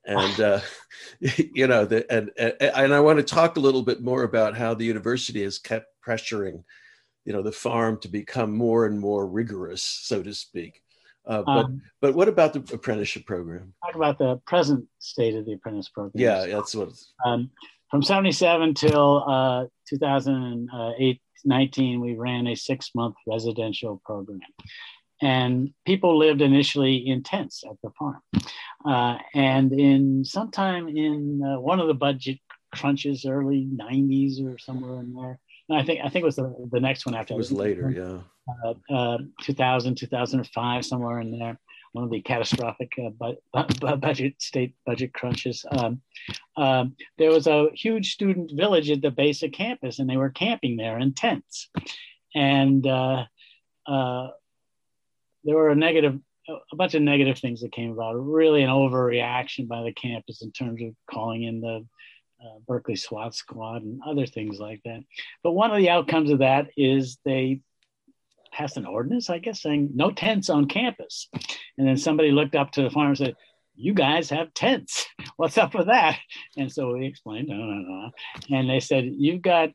[0.06, 0.60] And uh,
[1.20, 4.58] you know, the, and, and and I want to talk a little bit more about
[4.58, 6.64] how the university has kept pressuring
[7.26, 10.82] you know the farm to become more and more rigorous, so to speak.
[11.26, 13.74] Uh, but um, but what about the apprenticeship program?
[13.86, 16.22] Talk about the present state of the apprentice program.
[16.22, 16.90] Yeah, that's what.
[17.26, 17.50] Um,
[17.90, 24.40] from 77 till uh, 2008 19 we ran a six month residential program
[25.22, 28.22] and people lived initially in tents at the farm
[28.86, 32.40] uh, and in sometime in uh, one of the budget
[32.74, 35.40] crunches early 90s or somewhere in there
[35.74, 37.34] I think I think it was the, the next one after.
[37.34, 38.20] It was later, yeah.
[38.66, 41.60] Uh, uh, 2000, 2005, somewhere in there.
[41.94, 43.10] One of the catastrophic uh,
[43.54, 45.64] bu- budget state budget crunches.
[45.70, 46.02] Um,
[46.58, 50.32] um, there was a huge student village at the base of campus, and they were
[50.32, 51.70] camping there in tents.
[52.34, 53.26] And uh,
[53.86, 54.28] uh,
[55.44, 58.14] there were a negative, a bunch of negative things that came about.
[58.14, 61.86] Really, an overreaction by the campus in terms of calling in the
[62.44, 65.02] uh, Berkeley SWAT squad and other things like that.
[65.44, 67.62] But one of the outcomes of that is they
[68.52, 71.30] passed an ordinance, I guess, saying no tents on campus.
[71.78, 73.36] And then somebody looked up to the farm and said,
[73.76, 75.06] you guys have tents.
[75.38, 76.20] What's up with that?
[76.58, 78.12] And so we explained, no, no, no.
[78.56, 79.70] And they said, you've got,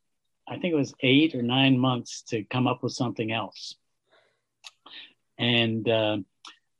[0.46, 3.74] I think it was eight or nine months to come up with something else.
[5.38, 6.18] And uh,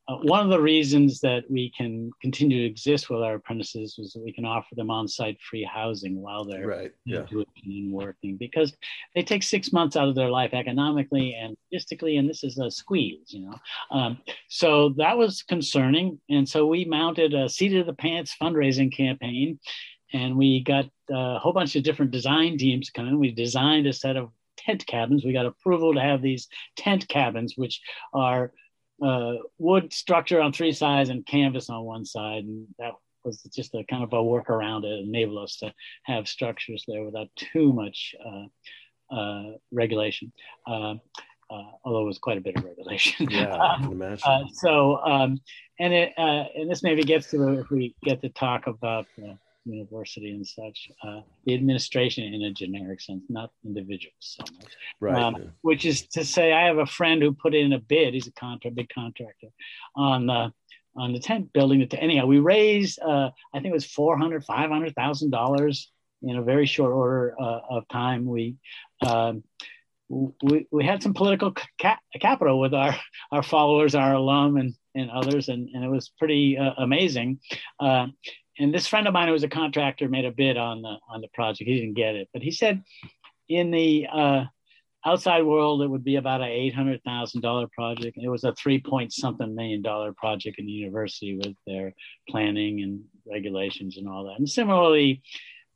[0.08, 4.12] uh, one of the reasons that we can continue to exist with our apprentices is
[4.12, 6.92] that we can offer them on-site free housing while they're right.
[7.04, 7.22] yeah.
[7.28, 8.74] doing and working because
[9.14, 12.70] they take six months out of their life economically and logistically, and this is a
[12.70, 13.54] squeeze, you know.
[13.90, 14.18] Um,
[14.48, 19.60] so that was concerning, and so we mounted a seat of the pants fundraising campaign,
[20.14, 23.18] and we got a whole bunch of different design teams coming.
[23.18, 25.24] We designed a set of tent cabins.
[25.24, 27.80] We got approval to have these tent cabins, which
[28.14, 28.52] are
[29.02, 32.44] uh, wood structure on three sides and canvas on one side.
[32.44, 32.92] And that
[33.24, 35.72] was just a kind of a workaround to enable us to
[36.04, 40.32] have structures there without too much uh, uh, regulation.
[40.66, 40.94] Uh,
[41.50, 43.26] uh, although it was quite a bit of regulation.
[43.30, 44.22] Yeah, I can imagine.
[44.24, 45.40] Uh, so, um,
[45.78, 49.06] and it, and this maybe gets to if we get to talk about
[49.68, 54.72] university and such, uh, the administration in a generic sense, not individuals so much.
[55.00, 55.22] Right.
[55.22, 55.52] Um.
[55.62, 58.14] Which is to say, I have a friend who put in a bid.
[58.14, 59.48] He's a contract, big contractor,
[59.94, 60.52] on the
[60.96, 61.86] on the tent building.
[61.88, 65.90] The anyhow, we raised, uh, I think it was four hundred, five hundred thousand dollars
[66.22, 68.24] in a very short order uh, of time.
[68.24, 68.56] We
[69.06, 69.44] um,
[70.08, 72.96] we, we had some political ca- capital with our,
[73.30, 77.40] our followers, our alum, and, and others, and, and it was pretty uh, amazing.
[77.78, 78.06] Uh,
[78.58, 81.20] and this friend of mine who was a contractor made a bid on the on
[81.20, 81.68] the project.
[81.68, 82.82] He didn't get it, but he said
[83.48, 84.44] in the uh,
[85.04, 88.18] outside world it would be about an eight hundred thousand dollar project.
[88.20, 91.94] It was a three point something million dollar project in the university with their
[92.28, 94.38] planning and regulations and all that.
[94.38, 95.22] And similarly,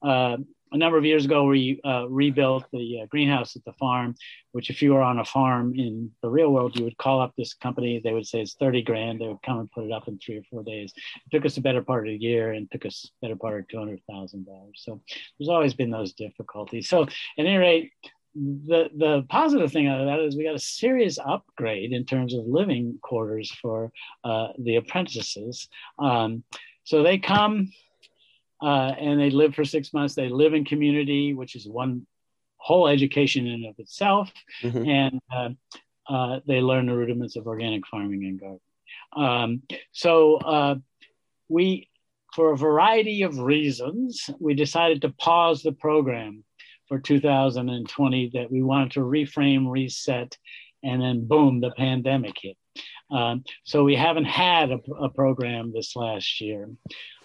[0.03, 0.39] uh,
[0.73, 4.15] a number of years ago, we uh, rebuilt the uh, greenhouse at the farm,
[4.53, 7.33] which if you were on a farm in the real world, you would call up
[7.37, 8.01] this company.
[8.03, 9.21] They would say it's 30 grand.
[9.21, 10.93] They would come and put it up in three or four days.
[10.97, 13.61] It took us a better part of a year and took us a better part
[13.61, 14.47] of $200,000.
[14.77, 15.01] So
[15.39, 16.89] there's always been those difficulties.
[16.89, 17.93] So at any rate,
[18.35, 22.35] the, the positive thing out of that is we got a serious upgrade in terms
[22.35, 23.93] of living quarters for
[24.25, 25.69] uh, the apprentices.
[25.99, 26.45] Um,
[26.85, 27.71] so they come,
[28.63, 30.15] uh, and they live for six months.
[30.15, 32.07] They live in community, which is one
[32.59, 34.89] whole education in and of itself, mm-hmm.
[34.89, 35.49] and uh,
[36.09, 38.61] uh, they learn the rudiments of organic farming and gardening.
[39.15, 40.77] Um, so uh,
[41.49, 41.89] we,
[42.35, 46.45] for a variety of reasons, we decided to pause the program
[46.89, 48.31] for 2020.
[48.35, 50.39] That we wanted to reframe, reset,
[50.85, 52.57] and then boom, the pandemic hit.
[53.11, 56.69] Um, so we haven't had a, a program this last year.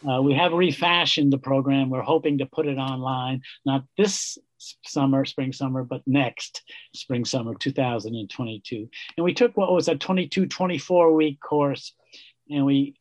[0.08, 1.90] Uh, we have refashioned the program.
[1.90, 4.38] We're hoping to put it online, not this
[4.86, 6.62] summer, spring, summer, but next
[6.94, 8.90] spring, summer 2022.
[9.16, 11.94] And we took what was a 22, 24 week course
[12.50, 12.96] and we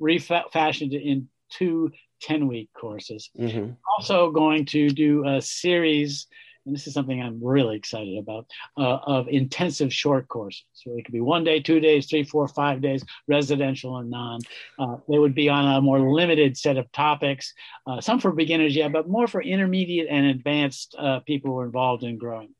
[0.00, 3.30] refashioned it in two 10 week courses.
[3.38, 3.72] Mm-hmm.
[3.96, 6.26] Also, going to do a series
[6.66, 8.46] and this is something I'm really excited about,
[8.76, 10.64] uh, of intensive short courses.
[10.72, 14.40] So it could be one day, two days, three, four, five days, residential and non.
[14.78, 17.52] Uh, they would be on a more limited set of topics,
[17.86, 21.66] uh, some for beginners, yeah, but more for intermediate and advanced uh, people who are
[21.66, 22.54] involved in growing.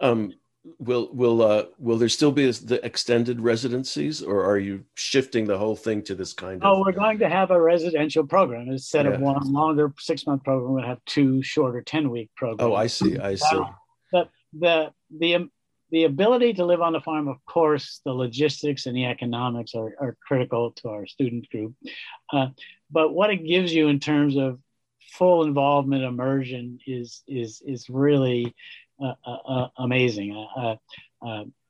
[0.00, 0.32] Um,
[0.78, 5.58] will will uh, will there still be the extended residencies, or are you shifting the
[5.58, 6.68] whole thing to this kind of?
[6.68, 9.12] Oh, we're going to have a residential program instead yeah.
[9.12, 10.72] of one longer six month program.
[10.72, 12.62] We'll have two shorter ten week programs.
[12.62, 13.18] Oh, I see.
[13.18, 13.60] I see.
[14.12, 15.48] The the the
[15.90, 19.94] the ability to live on the farm, of course, the logistics and the economics are,
[20.00, 21.74] are critical to our student group.
[22.32, 22.48] Uh,
[22.90, 24.58] but what it gives you in terms of
[25.12, 28.54] full involvement, immersion is is is really
[29.00, 30.32] uh, uh, uh, amazing.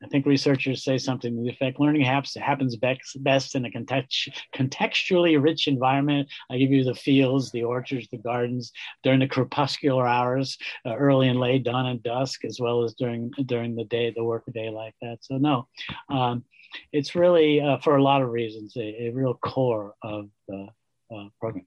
[0.02, 4.28] I think researchers say something to the effect learning happens, happens best, in a context,
[4.54, 6.28] contextually rich environment.
[6.50, 11.28] I give you the fields, the orchards, the gardens during the crepuscular hours, uh, early
[11.28, 14.68] and late, dawn and dusk, as well as during during the day, the work day
[14.70, 15.18] like that.
[15.22, 15.68] So no,
[16.10, 16.44] um,
[16.92, 20.68] it's really uh, for a lot of reasons a, a real core of the
[21.14, 21.66] uh, program.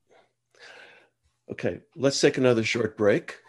[1.52, 3.39] Okay, let's take another short break.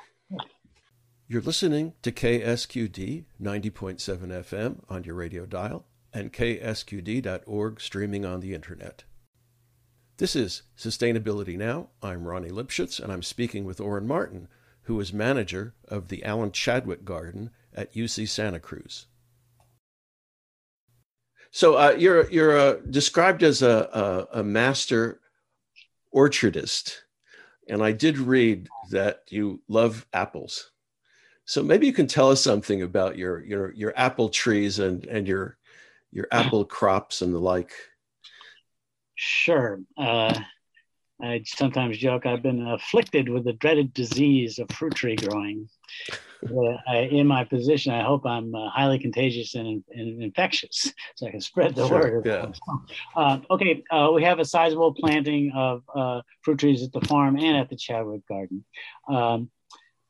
[1.31, 8.53] You're listening to KSQD 90.7 FM on your radio dial and ksqd.org streaming on the
[8.53, 9.05] internet.
[10.17, 11.91] This is Sustainability Now.
[12.03, 14.49] I'm Ronnie Lipschutz, and I'm speaking with Orin Martin,
[14.83, 19.07] who is manager of the Alan Chadwick Garden at UC Santa Cruz.
[21.53, 25.21] So uh, you're you're uh, described as a, a, a master
[26.13, 27.03] orchardist,
[27.69, 30.73] and I did read that you love apples.
[31.51, 35.27] So maybe you can tell us something about your your your apple trees and and
[35.27, 35.59] your
[36.13, 37.73] your apple crops and the like.
[39.17, 39.81] Sure.
[39.99, 40.39] Uh,
[41.21, 45.69] I sometimes joke I've been afflicted with the dreaded disease of fruit tree growing.
[46.89, 51.33] I, in my position, I hope I'm uh, highly contagious and, and, infectious, so I
[51.33, 52.27] can spread the sure, word.
[52.27, 52.53] Yeah.
[53.15, 57.37] Uh, okay, uh, we have a sizable planting of uh, fruit trees at the farm
[57.37, 58.65] and at the Chadwick Garden.
[59.07, 59.51] Um,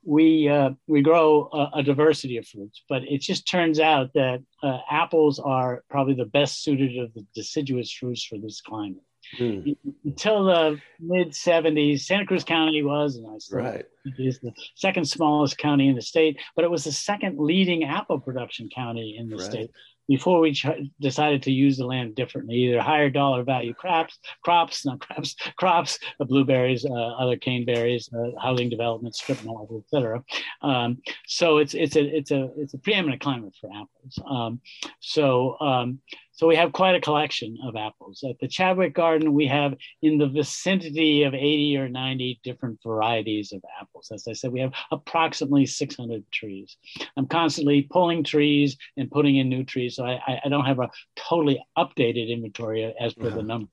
[0.04, 4.42] we uh, we grow a, a, diversity of fruits, but it just turns out that
[4.62, 9.02] uh, apples are probably the best suited of the deciduous fruits for this climate.
[9.38, 9.76] Mm.
[10.04, 13.84] Until the mid 70s, Santa Cruz County was, and I still right.
[14.18, 18.18] is the second smallest county in the state, but it was the second leading apple
[18.18, 19.44] production county in the right.
[19.44, 19.70] state
[20.10, 20.66] before we ch-
[21.00, 26.00] decided to use the land differently, either higher dollar value crops, crops, not crops, crops,
[26.18, 30.20] uh, blueberries, uh, other caneberries, uh, housing development, strip malls, etc.
[30.62, 34.18] Um, so it's it's a it's a it's a preeminent climate for apples.
[34.28, 34.60] Um,
[34.98, 36.00] so um,
[36.40, 38.24] so we have quite a collection of apples.
[38.26, 43.52] At the Chadwick Garden, we have in the vicinity of 80 or 90 different varieties
[43.52, 44.10] of apples.
[44.10, 46.78] As I said, we have approximately 600 trees.
[47.18, 50.88] I'm constantly pulling trees and putting in new trees, so I, I don't have a
[51.14, 53.42] totally updated inventory as per the uh-huh.
[53.42, 53.70] number.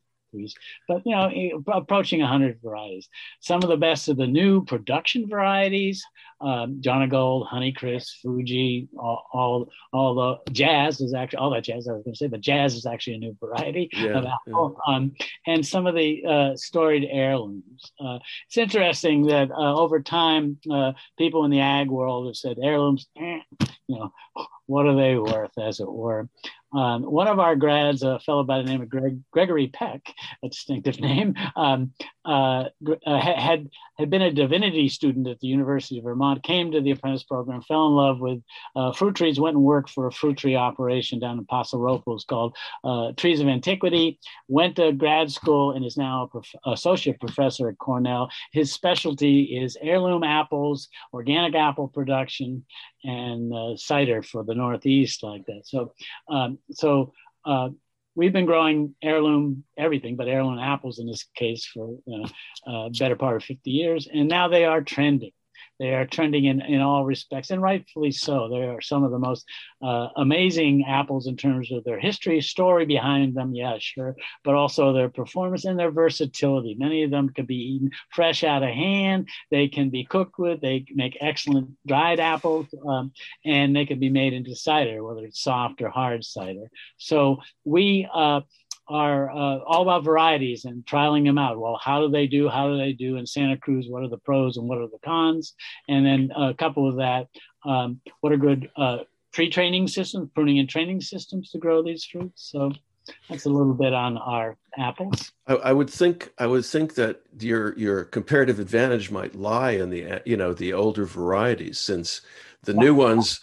[0.88, 3.10] But you know, approaching 100 varieties.
[3.40, 6.04] Some of the best of the new production varieties,
[6.42, 11.94] um, Jonagold, Honeycrisp, Fuji, all, all, all the jazz is actually all that jazz I
[11.94, 14.78] was going to say, but jazz is actually a new variety yeah, of apple.
[14.88, 14.96] Yeah.
[14.96, 15.14] Um,
[15.46, 17.92] and some of the uh, storied heirlooms.
[18.00, 22.58] Uh, it's interesting that uh, over time, uh, people in the ag world have said
[22.62, 23.40] heirlooms, eh,
[23.88, 24.14] you know,
[24.68, 26.30] what are they worth, as it were?
[26.74, 30.14] Um, one of our grads, a fellow by the name of Greg, Gregory Peck,
[30.44, 31.94] a distinctive name, um,
[32.26, 32.66] uh,
[33.06, 36.92] uh, had had been a divinity student at the University of Vermont, came to the
[36.92, 38.44] apprentice program, fell in love with
[38.76, 42.26] uh, fruit trees, went and worked for a fruit tree operation down in Paso Robles
[42.26, 44.20] called uh, Trees of Antiquity,
[44.50, 48.30] went to grad school and is now a prof- associate professor at Cornell.
[48.52, 52.66] His specialty is heirloom apples, organic apple production,
[53.06, 55.62] and uh, cider for the Northeast like that.
[55.66, 55.94] So,
[56.30, 57.14] um, so
[57.46, 57.70] uh,
[58.16, 62.28] we've been growing heirloom everything, but heirloom apples in this case for uh,
[62.70, 65.32] uh, better part of 50 years, and now they are trending.
[65.80, 68.50] They are trending in, in all respects, and rightfully so.
[68.50, 69.46] They are some of the most
[69.82, 74.92] uh, amazing apples in terms of their history, story behind them, yeah, sure, but also
[74.92, 76.76] their performance and their versatility.
[76.78, 79.30] Many of them can be eaten fresh out of hand.
[79.52, 80.62] They can be cooked with.
[80.62, 83.12] They make excellent dried apples, um,
[83.46, 86.70] and they can be made into cider, whether it's soft or hard cider.
[86.98, 88.42] So we uh,
[88.90, 91.60] are uh, all about varieties and trialing them out.
[91.60, 92.50] Well, how do they do?
[92.50, 93.88] How do they do in Santa Cruz?
[93.90, 95.54] What are the pros and what are the cons?
[95.88, 97.28] And then a couple of that,
[97.66, 99.00] um, what are good uh,
[99.34, 102.50] tree training systems, pruning and training systems to grow these fruits?
[102.52, 102.72] So
[103.30, 105.32] that's a little bit on our apples.
[105.48, 109.90] I, I, would think I would think that your your comparative advantage might lie in
[109.90, 112.22] the you know the older varieties, since
[112.64, 113.40] the new ones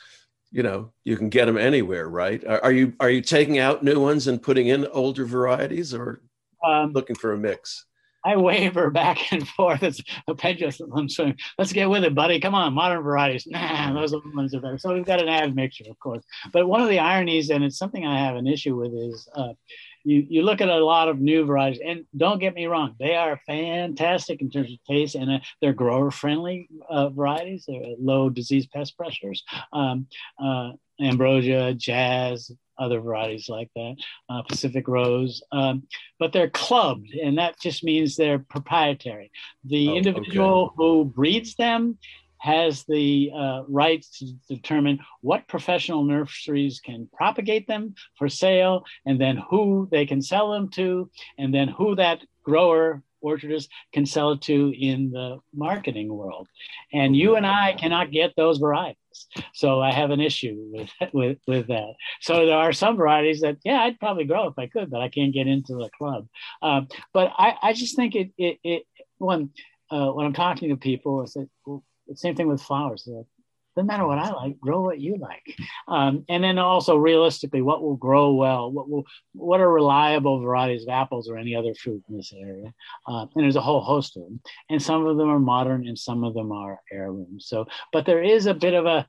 [0.54, 3.82] you know you can get them anywhere right are, are you are you taking out
[3.82, 6.22] new ones and putting in older varieties or
[6.64, 7.84] um, looking for a mix
[8.26, 9.82] I waver back and forth.
[9.82, 11.36] It's a pendulum swing.
[11.58, 12.40] Let's get with it, buddy.
[12.40, 13.46] Come on, modern varieties.
[13.46, 14.78] Nah, those are the ones that are better.
[14.78, 16.24] So we've got an admixture, of course.
[16.50, 19.52] But one of the ironies, and it's something I have an issue with, is uh,
[20.04, 23.14] you, you look at a lot of new varieties, and don't get me wrong, they
[23.14, 27.64] are fantastic in terms of taste, and uh, they're grower friendly uh, varieties.
[27.66, 29.42] They're low disease pest pressures.
[29.72, 30.06] Um,
[30.42, 33.96] uh, ambrosia, jazz, other varieties like that,
[34.28, 35.84] uh, Pacific Rose, um,
[36.18, 39.30] but they're clubbed, and that just means they're proprietary.
[39.64, 40.74] The oh, individual okay.
[40.76, 41.98] who breeds them
[42.44, 49.18] has the uh, right to determine what professional nurseries can propagate them for sale, and
[49.18, 54.32] then who they can sell them to, and then who that grower orchardist can sell
[54.32, 56.46] it to in the marketing world.
[56.92, 58.98] And you and I cannot get those varieties.
[59.54, 61.94] So I have an issue with, with, with that.
[62.20, 65.08] So there are some varieties that, yeah, I'd probably grow if I could, but I
[65.08, 66.28] can't get into the club.
[66.60, 68.82] Um, but I, I just think it, it, it
[69.16, 69.48] when,
[69.90, 71.82] uh, when I'm talking to people, it's like, well,
[72.14, 73.04] same thing with flowers.
[73.06, 73.26] Like,
[73.74, 75.56] doesn't matter what I like, grow what you like.
[75.88, 78.70] Um, and then also realistically, what will grow well?
[78.70, 82.72] What will what are reliable varieties of apples or any other fruit in this area?
[83.06, 84.40] Uh, and there's a whole host of them.
[84.70, 87.46] And some of them are modern and some of them are heirlooms.
[87.48, 89.06] So, but there is a bit of a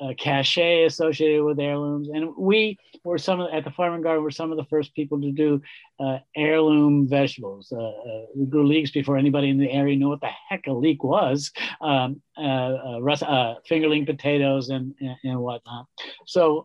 [0.00, 2.08] uh, cachet associated with heirlooms.
[2.08, 5.20] And we were some of, at the farming garden were some of the first people
[5.20, 5.60] to do
[6.00, 7.72] uh, heirloom vegetables.
[7.72, 10.72] Uh, uh we grew leeks before anybody in the area knew what the heck a
[10.72, 11.52] leek was.
[11.80, 15.86] Um, uh, uh, fingerling potatoes and, and, and whatnot.
[16.26, 16.64] So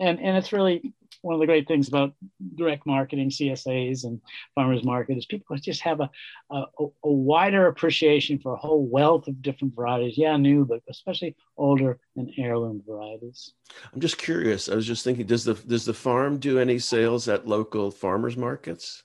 [0.00, 0.92] and and it's really
[1.22, 2.14] one of the great things about
[2.54, 4.20] direct marketing, CSAs, and
[4.54, 6.10] farmers market is people just have a,
[6.50, 10.16] a, a, wider appreciation for a whole wealth of different varieties.
[10.16, 13.52] Yeah, new, but especially older and heirloom varieties.
[13.92, 14.68] I'm just curious.
[14.68, 18.36] I was just thinking, does the does the farm do any sales at local farmers
[18.36, 19.02] markets?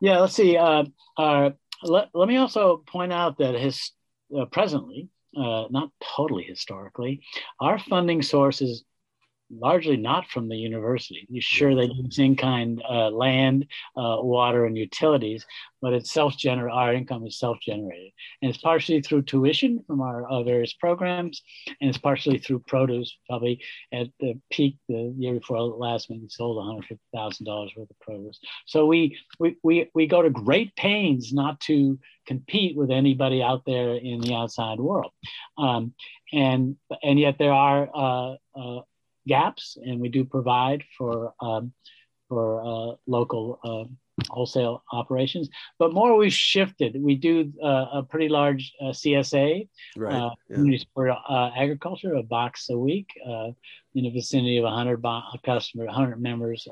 [0.00, 0.56] Yeah, let's see.
[0.56, 0.84] Uh,
[1.16, 1.50] uh,
[1.82, 3.92] let, let me also point out that his
[4.36, 7.22] uh, presently, uh, not totally historically,
[7.60, 8.84] our funding source is
[9.50, 11.26] largely not from the university.
[11.30, 15.46] You sure, they use in kind uh, land, uh, water, and utilities,
[15.80, 16.76] but it's self generated.
[16.76, 18.12] Our income is self generated.
[18.42, 21.42] And it's partially through tuition from our uh, various programs,
[21.80, 23.16] and it's partially through produce.
[23.28, 26.58] Probably at the peak the year before last, we sold
[27.14, 28.38] $150,000 worth of produce.
[28.66, 33.62] So we, we, we, we go to great pains not to compete with anybody out
[33.66, 35.12] there in the outside world.
[35.56, 35.94] Um,
[36.32, 38.82] and, and yet there are uh, uh,
[39.28, 41.72] gaps, and we do provide for um,
[42.28, 43.84] for uh, local uh,
[44.28, 45.48] wholesale operations.
[45.78, 47.00] But more, we've shifted.
[47.00, 50.14] We do uh, a pretty large uh, CSA, right.
[50.14, 50.78] Uh, yeah.
[50.94, 53.08] for uh, agriculture, a box a week
[53.94, 56.66] in the vicinity of 100 bo- customer, 100 members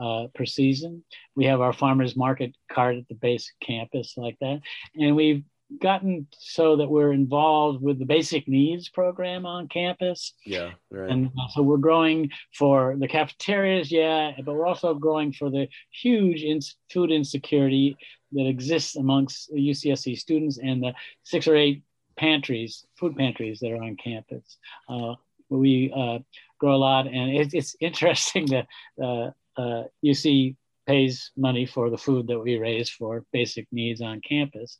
[0.00, 1.02] uh, per season.
[1.34, 4.60] We have our farmers market cart at the base campus like that,
[4.94, 5.42] and we've
[5.80, 10.34] gotten so that we're involved with the basic needs program on campus.
[10.44, 11.10] Yeah, right.
[11.10, 16.42] And so we're growing for the cafeterias, yeah, but we're also growing for the huge
[16.42, 16.60] in-
[16.92, 17.96] food insecurity
[18.32, 20.94] that exists amongst UCSC students and the
[21.24, 21.82] six or eight
[22.16, 24.58] pantries, food pantries that are on campus.
[24.88, 25.14] Uh,
[25.48, 26.18] we uh,
[26.58, 28.66] grow a lot, and it, it's interesting that
[29.02, 30.54] uh, UC uh,
[30.86, 34.78] pays money for the food that we raise for basic needs on campus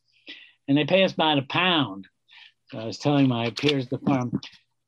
[0.68, 2.06] and they pay us by the pound.
[2.70, 4.32] So I was telling my peers at the farm,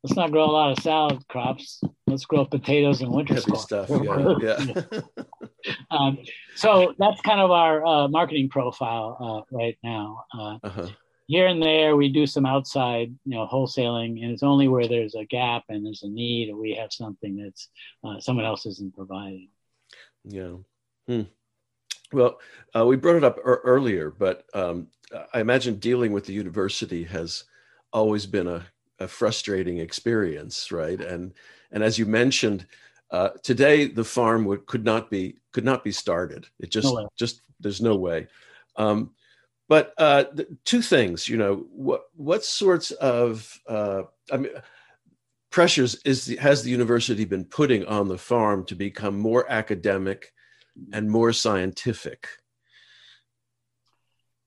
[0.03, 1.81] let's not grow a lot of salad crops.
[2.07, 3.89] Let's grow potatoes and winter Heavy stuff.
[3.91, 5.01] Yeah, yeah.
[5.91, 6.18] um,
[6.57, 10.24] so that's kind of our uh, marketing profile uh, right now.
[10.37, 10.89] Uh, uh-huh.
[11.26, 15.14] Here and there, we do some outside, you know, wholesaling, and it's only where there's
[15.14, 17.68] a gap and there's a need, or we have something that's
[18.03, 19.51] uh, someone else isn't providing.
[20.24, 20.55] Yeah.
[21.07, 21.22] Hmm.
[22.13, 22.39] Well,
[22.75, 24.89] uh, we brought it up er- earlier, but um,
[25.33, 27.45] I imagine dealing with the university has
[27.93, 28.67] always been a,
[28.99, 31.01] a frustrating experience, right?
[31.01, 31.35] And
[31.71, 32.67] and as you mentioned,
[33.11, 36.47] uh, today the farm would, could not be could not be started.
[36.59, 38.27] It just no just there's no way.
[38.77, 39.11] Um,
[39.69, 40.25] but uh,
[40.65, 44.03] two things, you know, what what sorts of uh,
[44.33, 44.53] I mean
[45.51, 50.33] pressures is the, has the university been putting on the farm to become more academic
[50.93, 52.29] and more scientific?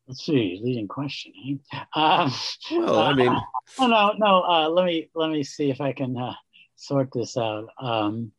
[0.07, 1.31] Let's see, leading question.
[1.73, 1.77] Eh?
[1.95, 2.33] Um,
[2.71, 3.29] well, I mean,
[3.79, 4.43] uh, no, no.
[4.43, 6.33] Uh, let me let me see if I can uh,
[6.75, 7.69] sort this out.
[7.79, 8.31] Um,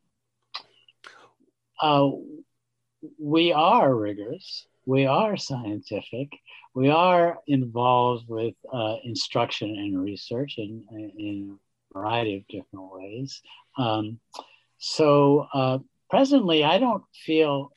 [1.80, 2.10] uh,
[3.18, 4.66] we are rigorous.
[4.84, 6.28] We are scientific.
[6.74, 11.58] We are involved with uh, instruction and research in, in
[11.94, 13.42] a variety of different ways.
[13.78, 14.18] Um,
[14.78, 15.78] so uh,
[16.10, 17.72] presently, I don't feel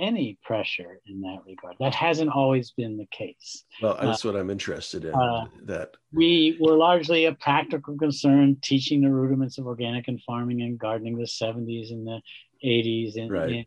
[0.00, 1.76] any pressure in that regard.
[1.78, 3.64] That hasn't always been the case.
[3.82, 5.14] Well, that's uh, what I'm interested in.
[5.14, 10.62] Uh, that we were largely a practical concern, teaching the rudiments of organic and farming
[10.62, 12.20] and gardening the 70s and the
[12.64, 13.50] 80s, and right.
[13.50, 13.66] and,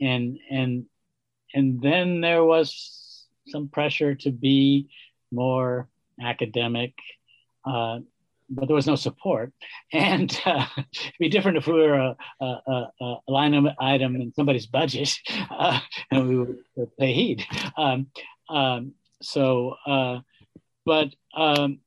[0.00, 0.84] and and
[1.54, 4.88] and then there was some pressure to be
[5.30, 5.88] more
[6.20, 6.94] academic.
[7.64, 8.00] Uh,
[8.54, 9.52] but there was no support.
[9.92, 14.32] And uh, it'd be different if we were a, a, a, a line item in
[14.34, 15.14] somebody's budget
[15.50, 15.80] uh,
[16.10, 16.36] and we
[16.76, 17.44] would pay heed.
[17.76, 18.08] Um,
[18.48, 18.92] um,
[19.22, 20.20] so, uh,
[20.84, 21.78] but um,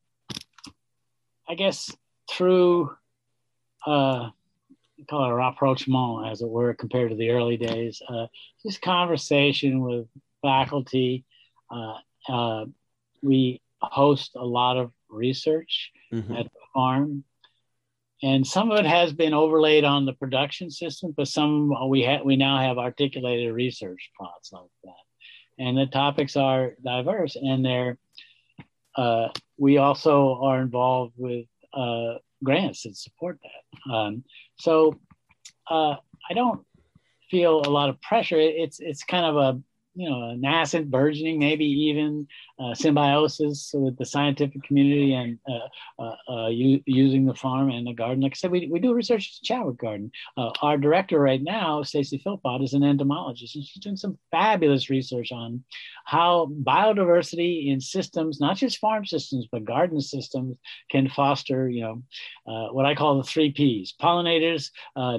[1.47, 1.91] I guess
[2.29, 2.95] through
[3.85, 4.29] uh,
[5.09, 8.25] call it a rapprochement, as it were, compared to the early days, uh,
[8.63, 10.07] just conversation with
[10.41, 11.23] faculty.
[11.69, 12.65] Uh,
[13.21, 16.33] we host a lot of research mm-hmm.
[16.33, 17.23] at the farm.
[18.23, 22.37] And some of it has been overlaid on the production system, but some we we
[22.37, 25.63] now have articulated research plots like that.
[25.63, 27.97] And the topics are diverse, and they're
[28.95, 29.27] uh,
[29.57, 33.93] we also are involved with uh, grants that support that.
[33.93, 34.23] Um,
[34.57, 34.99] so
[35.69, 35.95] uh,
[36.29, 36.65] I don't
[37.29, 38.39] feel a lot of pressure.
[38.39, 39.61] It's it's kind of a
[39.95, 42.27] you know, nascent, burgeoning, maybe even
[42.73, 47.93] symbiosis with the scientific community and uh, uh, uh u- using the farm and the
[47.93, 48.21] garden.
[48.21, 50.11] Like I said, we, we do research at Chadwick Garden.
[50.37, 54.89] Uh, our director right now, Stacy Philpott, is an entomologist, and she's doing some fabulous
[54.89, 55.63] research on
[56.05, 60.57] how biodiversity in systems, not just farm systems, but garden systems,
[60.89, 62.03] can foster, you know,
[62.47, 64.71] uh, what I call the three Ps: pollinators,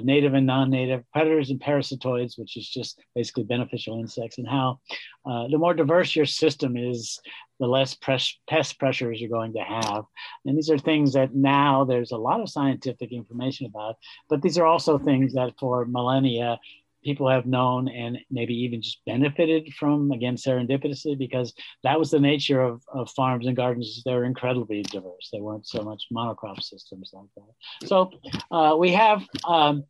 [0.03, 4.79] native and non-native, predators and parasitoids, which is just basically beneficial insects, and how
[5.27, 7.19] uh, the more diverse your system is,
[7.59, 10.03] the less pest pressures you're going to have.
[10.45, 13.95] And these are things that now there's a lot of scientific information about,
[14.29, 16.59] but these are also things that for millennia,
[17.03, 21.53] people have known and maybe even just benefited from, again, serendipitously, because
[21.83, 24.03] that was the nature of, of farms and gardens.
[24.03, 25.29] They were incredibly diverse.
[25.31, 27.87] They weren't so much monocrop systems like that.
[27.87, 28.11] So
[28.51, 29.85] uh, we have um,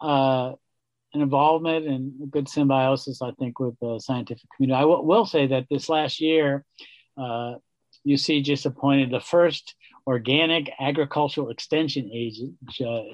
[0.00, 0.52] uh,
[1.16, 4.76] an involvement and good symbiosis, I think, with the scientific community.
[4.76, 6.64] I w- will say that this last year,
[7.16, 7.54] uh,
[8.06, 9.74] UC just appointed the first
[10.06, 12.54] organic agricultural extension agent,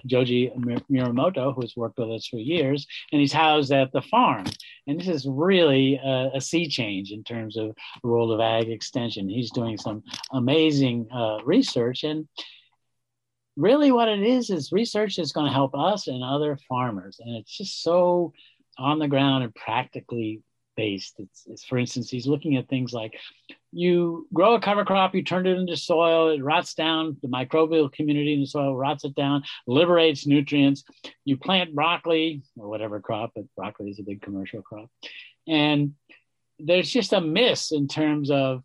[0.05, 0.51] Joji
[0.91, 4.45] Muramoto, who's worked with us for years, and he's housed at the farm.
[4.87, 8.69] And this is really a, a sea change in terms of the world of ag
[8.69, 9.29] extension.
[9.29, 12.29] He's doing some amazing uh, research, and
[13.57, 17.37] really what it is is research is going to help us and other farmers and
[17.37, 18.33] it's just so
[18.79, 20.41] on the ground and practically
[20.77, 23.15] based it's, it's, for instance he's looking at things like
[23.73, 27.91] you grow a cover crop, you turn it into soil, it rots down, the microbial
[27.91, 30.85] community in the soil rots it down, liberates nutrients.
[31.25, 34.91] You plant broccoli or whatever crop, but broccoli is a big commercial crop.
[35.49, 35.95] And
[36.59, 38.63] there's just a miss in terms of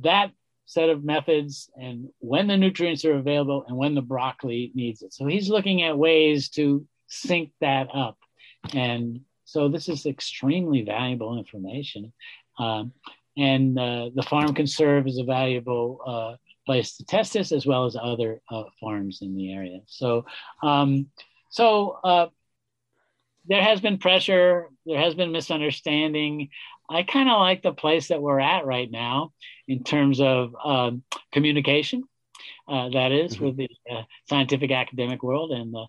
[0.00, 0.30] that
[0.66, 5.12] set of methods and when the nutrients are available and when the broccoli needs it.
[5.12, 8.18] So he's looking at ways to sync that up.
[8.74, 12.12] And so this is extremely valuable information.
[12.58, 12.92] Um,
[13.36, 16.36] and uh, the farm can serve as a valuable uh,
[16.66, 19.80] place to test this as well as other uh, farms in the area.
[19.86, 20.24] So,
[20.62, 21.06] um,
[21.50, 22.26] so uh,
[23.46, 26.50] there has been pressure, there has been misunderstanding.
[26.88, 29.32] I kind of like the place that we're at right now
[29.66, 32.04] in terms of um, communication.
[32.68, 33.44] Uh, that is, mm-hmm.
[33.44, 35.86] with the uh, scientific academic world and the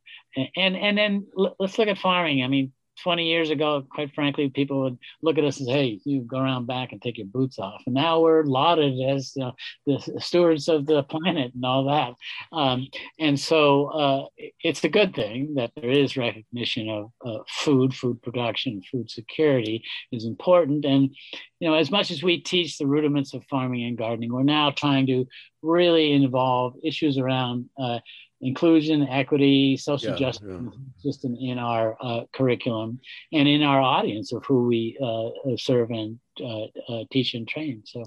[0.56, 2.44] and and then l- let's look at farming.
[2.44, 2.72] I mean,
[3.04, 6.40] 20 years ago, quite frankly, people would look at us and say, hey, you go
[6.40, 7.82] around back and take your boots off.
[7.86, 9.54] And now we're lauded as know,
[9.86, 12.14] the stewards of the planet and all that.
[12.52, 12.88] Um,
[13.20, 14.26] and so uh,
[14.64, 19.84] it's a good thing that there is recognition of uh, food, food production, food security
[20.12, 20.86] is important.
[20.86, 21.16] And,
[21.60, 24.72] you know, as much as we teach the rudiments of farming and gardening, we're now
[24.72, 25.26] trying to
[25.62, 28.00] really involve issues around uh,
[28.42, 30.70] inclusion, equity, social yeah, justice, yeah.
[31.04, 33.00] just in, our uh, curriculum
[33.32, 37.48] and in our audience of who we uh, uh serve and uh, uh, teach and
[37.48, 37.82] train.
[37.86, 38.04] So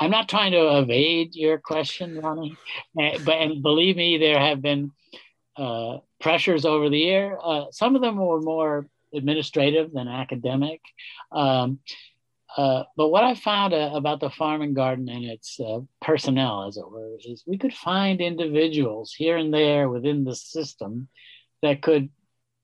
[0.00, 2.56] I'm not trying to evade your question, Ronnie,
[2.98, 4.90] eh, but and believe me, there have been
[5.56, 7.38] uh, pressures over the year.
[7.70, 10.80] some of them were more administrative than academic.
[11.30, 11.78] Um,
[12.56, 16.68] uh, but what I found uh, about the farm and garden and its uh, personnel,
[16.68, 21.08] as it were, is we could find individuals here and there within the system
[21.62, 22.10] that could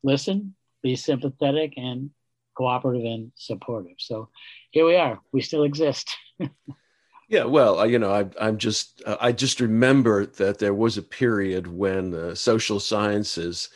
[0.05, 2.11] listen, be sympathetic, and
[2.57, 3.97] cooperative and supportive.
[3.99, 4.29] So
[4.71, 5.21] here we are.
[5.33, 6.09] We still exist.
[7.29, 11.03] yeah, well, you know, I, am just uh, I just remember that there was a
[11.03, 13.71] period when social sciences.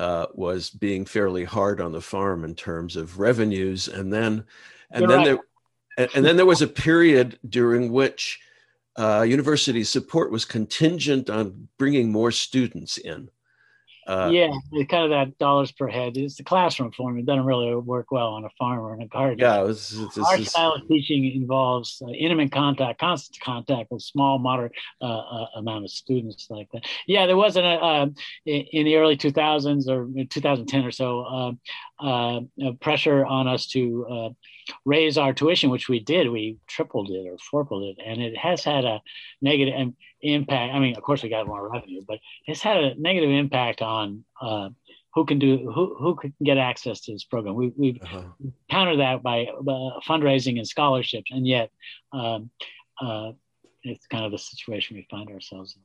[0.00, 4.44] Uh, was being fairly hard on the farm in terms of revenues, and then
[4.90, 5.24] and You're then right.
[5.24, 5.38] there
[5.98, 8.40] and, and then there was a period during which
[8.96, 13.30] uh, university support was contingent on bringing more students in.
[14.06, 14.50] Uh, yeah,
[14.88, 16.16] kind of that dollars per head.
[16.16, 17.18] It's the classroom form.
[17.18, 19.38] It doesn't really work well on a farm or in a garden.
[19.38, 23.90] Yeah, it was, it's, our it's, style of teaching involves uh, intimate contact, constant contact
[23.90, 24.72] with small, moderate
[25.02, 26.86] uh, uh amount of students like that.
[27.06, 28.06] Yeah, there wasn't a uh,
[28.46, 31.56] in, in, the early 2000s or 2010 or so
[32.00, 32.40] uh,
[32.80, 34.34] pressure on us to
[34.84, 36.30] raise our tuition, which we did.
[36.30, 39.00] We tripled it or fourpled it, and it has had a
[39.40, 39.92] negative
[40.22, 40.74] impact.
[40.74, 44.24] I mean, of course, we got more revenue, but it's had a negative impact on
[44.40, 44.70] uh,
[45.14, 47.54] who can do who who can get access to this program.
[47.54, 48.22] We, we've uh-huh.
[48.70, 51.70] countered that by uh, fundraising and scholarships, and yet
[52.12, 52.50] um,
[53.00, 53.32] uh,
[53.82, 55.82] it's kind of the situation we find ourselves in.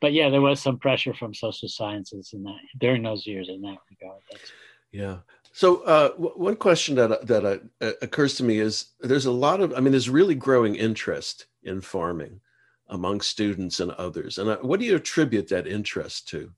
[0.00, 3.62] But yeah, there was some pressure from social sciences in that during those years in
[3.62, 4.20] that regard.
[4.30, 4.52] That's,
[4.92, 5.18] yeah.
[5.52, 7.44] So uh, w- one question that that
[7.80, 11.46] uh, occurs to me is there's a lot of I mean there's really growing interest
[11.62, 12.40] in farming
[12.88, 14.38] among students and others.
[14.38, 16.52] And uh, what do you attribute that interest to?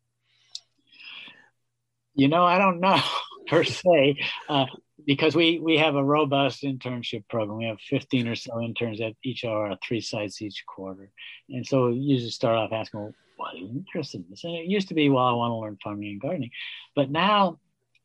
[2.14, 3.00] You know, I don't know
[3.48, 4.18] per se,
[4.48, 4.66] uh,
[5.06, 7.58] because we we have a robust internship program.
[7.58, 11.10] We have 15 or so interns at each of our three sites each quarter,
[11.48, 14.54] and so you just start off asking, well, "What are you interested in this?" And
[14.54, 16.50] it used to be, "Well, I want to learn farming and gardening,"
[16.94, 17.58] but now,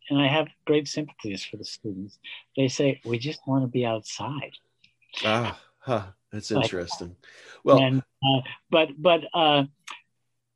[0.09, 2.19] and I have great sympathies for the students.
[2.55, 4.53] They say, "We just want to be outside."
[5.23, 6.03] Ah, huh.
[6.31, 7.15] That's interesting.
[7.63, 9.63] Well, and, uh, but but uh,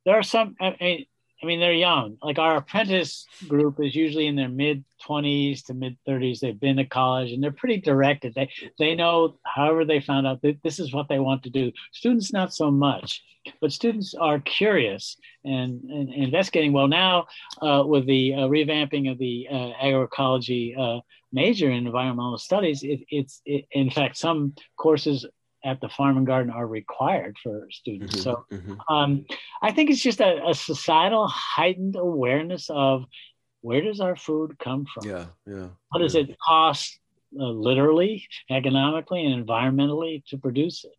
[0.04, 0.56] there are some.
[0.60, 1.06] I mean,
[1.44, 2.16] I mean, they're young.
[2.22, 6.40] Like our apprentice group is usually in their mid twenties to mid thirties.
[6.40, 8.32] They've been to college and they're pretty directed.
[8.34, 9.36] They they know.
[9.44, 11.70] However, they found out that this is what they want to do.
[11.92, 13.22] Students, not so much,
[13.60, 16.72] but students are curious and, and investigating.
[16.72, 17.26] Well, now
[17.60, 23.00] uh, with the uh, revamping of the uh, agroecology uh, major in environmental studies, it,
[23.10, 25.26] it's it, in fact some courses
[25.64, 28.16] at the farm and garden are required for students.
[28.16, 28.94] Mm-hmm, so mm-hmm.
[28.94, 29.26] Um,
[29.62, 33.04] I think it's just a, a, societal heightened awareness of
[33.62, 35.08] where does our food come from?
[35.08, 35.68] Yeah, yeah.
[35.88, 36.98] What does it cost
[37.38, 40.92] uh, literally, economically, and environmentally to produce it?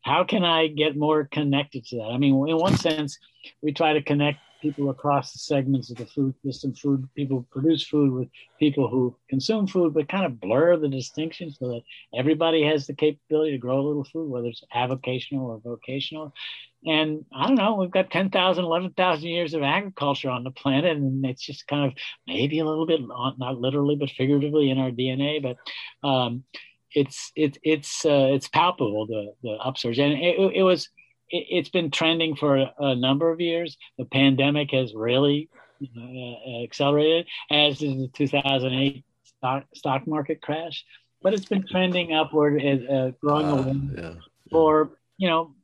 [0.00, 2.04] How can I get more connected to that?
[2.04, 3.18] I mean, in one sense,
[3.60, 7.86] we try to connect people across the segments of the food system, food people produce
[7.86, 8.28] food with
[8.58, 11.82] people who consume food, but kind of blur the distinction so that
[12.18, 16.32] everybody has the capability to grow a little food, whether it's avocational or vocational.
[16.86, 21.24] And I don't know, we've got 10,000, 11,000 years of agriculture on the planet, and
[21.26, 25.42] it's just kind of maybe a little bit, not literally, but figuratively in our DNA.
[25.42, 26.44] But um,
[26.92, 30.88] it's it, it's uh, it's palpable the the upsurge, and it, it was
[31.30, 33.76] it, has been trending for a, a, number of years.
[33.98, 35.48] The pandemic has really
[35.82, 40.84] uh, accelerated, as did the 2008 stock stock market crash.
[41.22, 44.14] But it's been trending upward, uh, growing uh, yeah.
[44.50, 45.54] for you know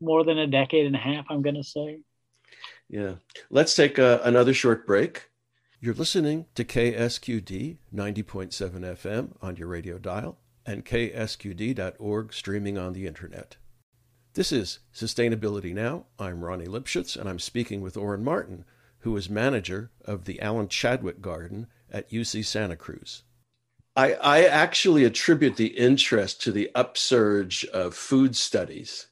[0.00, 1.26] more than a decade and a half.
[1.30, 2.00] I'm going to say.
[2.88, 3.14] Yeah.
[3.48, 5.30] Let's take a, uh, another short break.
[5.80, 13.06] You're listening to KSQD 90.7 FM on your radio dial and ksqd.org streaming on the
[13.06, 13.56] internet.
[14.34, 16.06] This is Sustainability Now.
[16.18, 18.64] I'm Ronnie Lipschutz, and I'm speaking with Orin Martin,
[19.00, 23.24] who is manager of the Alan Chadwick Garden at UC Santa Cruz.
[23.94, 29.08] I, I actually attribute the interest to the upsurge of food studies,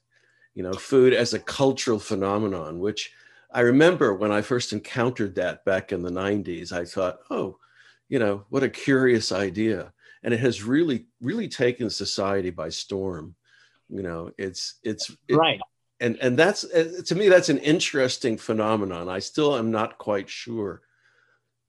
[0.55, 3.13] you know, food as a cultural phenomenon, which
[3.53, 7.59] I remember when I first encountered that back in the 90s, I thought, oh,
[8.09, 9.93] you know, what a curious idea.
[10.23, 13.35] And it has really, really taken society by storm.
[13.91, 15.61] You know, it's, it's, it, right.
[16.01, 19.09] And, and that's, uh, to me, that's an interesting phenomenon.
[19.09, 20.81] I still am not quite sure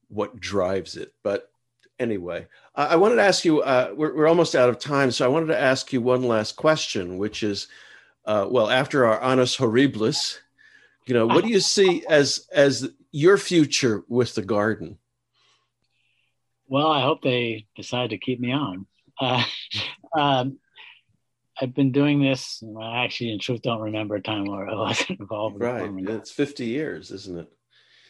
[0.07, 1.13] what drives it.
[1.23, 1.51] But
[1.99, 5.11] anyway, I, I wanted to ask you, uh, we're, we're almost out of time.
[5.11, 7.67] So I wanted to ask you one last question, which is,
[8.25, 10.37] uh, well, after our annus horribilis,
[11.05, 14.97] you know what do you see as as your future with the garden
[16.67, 18.85] well i hope they decide to keep me on
[19.19, 19.43] uh,
[20.17, 20.57] um,
[21.61, 25.19] i've been doing this i actually in truth don't remember a time where i wasn't
[25.19, 27.51] involved right it's 50 years isn't it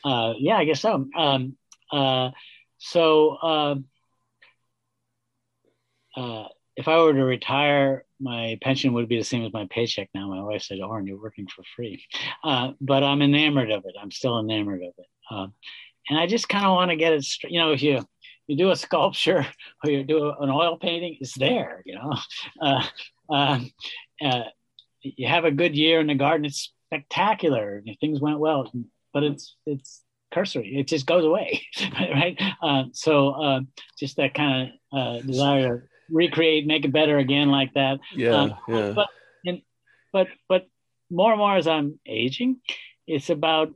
[0.03, 1.55] uh, yeah i guess so um,
[1.91, 2.31] uh,
[2.77, 3.85] so um,
[6.15, 6.45] uh,
[6.75, 10.29] if i were to retire my pension would be the same as my paycheck now.
[10.29, 12.03] My wife said, "Orin, you're working for free,"
[12.43, 13.95] uh, but I'm enamored of it.
[13.99, 15.47] I'm still enamored of it, uh,
[16.09, 17.23] and I just kind of want to get it.
[17.23, 17.51] Straight.
[17.51, 18.05] You know, if you
[18.47, 19.45] you do a sculpture
[19.83, 21.81] or you do an oil painting, it's there.
[21.85, 22.13] You know,
[22.61, 22.83] uh,
[23.29, 23.71] um,
[24.23, 24.43] uh,
[25.01, 26.45] you have a good year in the garden.
[26.45, 27.83] It's spectacular.
[27.99, 28.71] Things went well,
[29.13, 30.75] but it's it's cursory.
[30.77, 31.61] It just goes away,
[31.99, 32.39] right?
[32.61, 33.59] Uh, so uh,
[33.99, 37.99] just that kind of desire to recreate, make it better again like that.
[38.15, 38.91] Yeah, um, yeah.
[38.91, 39.07] But
[39.45, 39.61] and,
[40.11, 40.67] but but
[41.09, 42.61] more and more as I'm aging,
[43.07, 43.73] it's about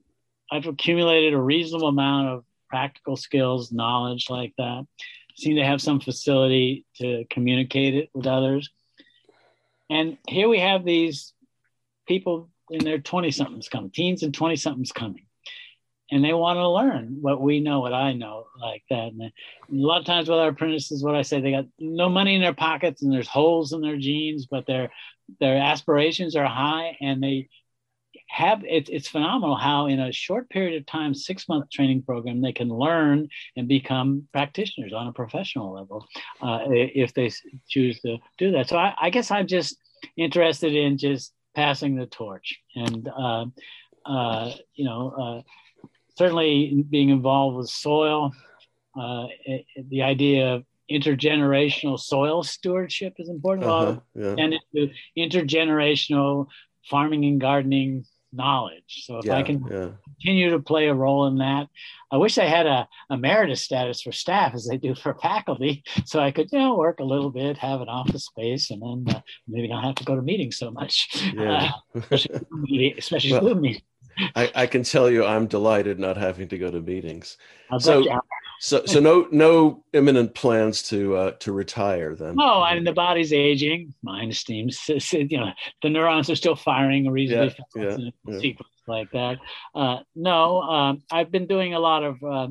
[0.52, 4.86] I've accumulated a reasonable amount of practical skills, knowledge like that.
[5.36, 8.70] Seem to have some facility to communicate it with others.
[9.90, 11.34] And here we have these
[12.08, 15.26] people in their 20 somethings coming, teens and 20 somethings coming
[16.12, 19.12] and they want to learn what we know, what I know, like that.
[19.12, 19.32] And, a
[19.70, 22.54] lot of times with our apprentices, what I say, they got no money in their
[22.54, 24.92] pockets and there's holes in their jeans, but their
[25.40, 27.50] their aspirations are high, and they
[28.28, 32.42] have it, it's phenomenal how in a short period of time, six month training program,
[32.42, 36.06] they can learn and become practitioners on a professional level
[36.42, 37.32] uh, if they
[37.68, 38.70] choose to do that.
[38.70, 39.78] So I, I, guess I'm just
[40.18, 43.08] interested in just passing the torch and.
[43.08, 43.46] Uh,
[44.06, 45.44] uh, you know,
[45.84, 48.32] uh, certainly being involved with soil,
[49.00, 53.68] uh, it, the idea of intergenerational soil stewardship is important.
[53.68, 54.36] Uh-huh, yeah.
[54.38, 54.56] And
[55.18, 56.48] intergenerational
[56.90, 58.06] farming and gardening
[58.36, 59.04] knowledge.
[59.06, 59.90] So if yeah, I can yeah.
[60.04, 61.68] continue to play a role in that,
[62.12, 66.20] I wish I had a emeritus status for staff as they do for faculty, so
[66.20, 69.22] I could you know work a little bit, have an office space, and then uh,
[69.48, 71.72] maybe not have to go to meetings so much, yeah.
[71.96, 73.84] uh, especially, especially well, meetings.
[74.34, 77.38] I, I, can tell you, I'm delighted not having to go to meetings.
[77.80, 78.02] So,
[78.60, 82.36] so, so no, no imminent plans to uh, to retire then.
[82.36, 83.94] No, I mean the body's aging.
[84.02, 85.52] Mind esteems, you know,
[85.82, 89.38] the neurons are still firing reasonably yeah, fast yeah, sequence like that.
[89.74, 92.48] Uh, no, um, I've been doing a lot of uh,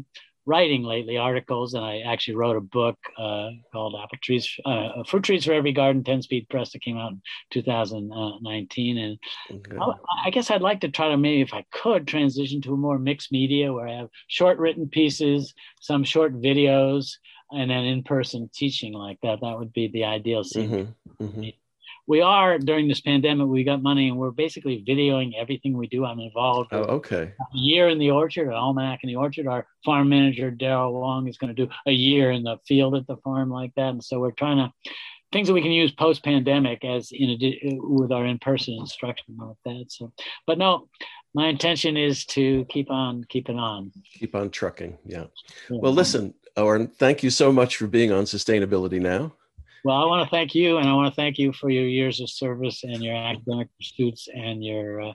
[0.46, 5.24] writing lately articles, and I actually wrote a book uh, called Apple Trees, uh, Fruit
[5.24, 8.98] Trees for Every Garden, 10 speed press that came out in 2019.
[8.98, 9.18] And
[9.50, 9.76] okay.
[9.80, 12.76] I, I guess I'd like to try to maybe, if I could, transition to a
[12.76, 17.16] more mixed media where I have short written pieces, some short videos,
[17.50, 19.40] and then in person teaching like that.
[19.40, 20.70] That would be the ideal scene.
[20.70, 21.24] Mm-hmm.
[21.24, 21.48] Mm-hmm
[22.06, 26.04] we are during this pandemic we got money and we're basically videoing everything we do.
[26.04, 27.32] I'm involved oh okay.
[27.38, 29.46] a year in the orchard an almanac in the orchard.
[29.46, 33.06] Our farm manager Darryl Wong is going to do a year in the field at
[33.06, 33.90] the farm like that.
[33.90, 34.72] And so we're trying to
[35.32, 39.56] things that we can use post pandemic as in a, with our in-person instruction like
[39.64, 39.86] that.
[39.88, 40.12] So
[40.46, 40.88] but no
[41.34, 43.90] my intention is to keep on keeping on.
[44.18, 45.24] Keep on trucking yeah,
[45.70, 45.78] yeah.
[45.80, 49.32] well listen Orin, thank you so much for being on sustainability now
[49.84, 52.20] well, I want to thank you, and I want to thank you for your years
[52.20, 55.12] of service and your academic pursuits and your uh,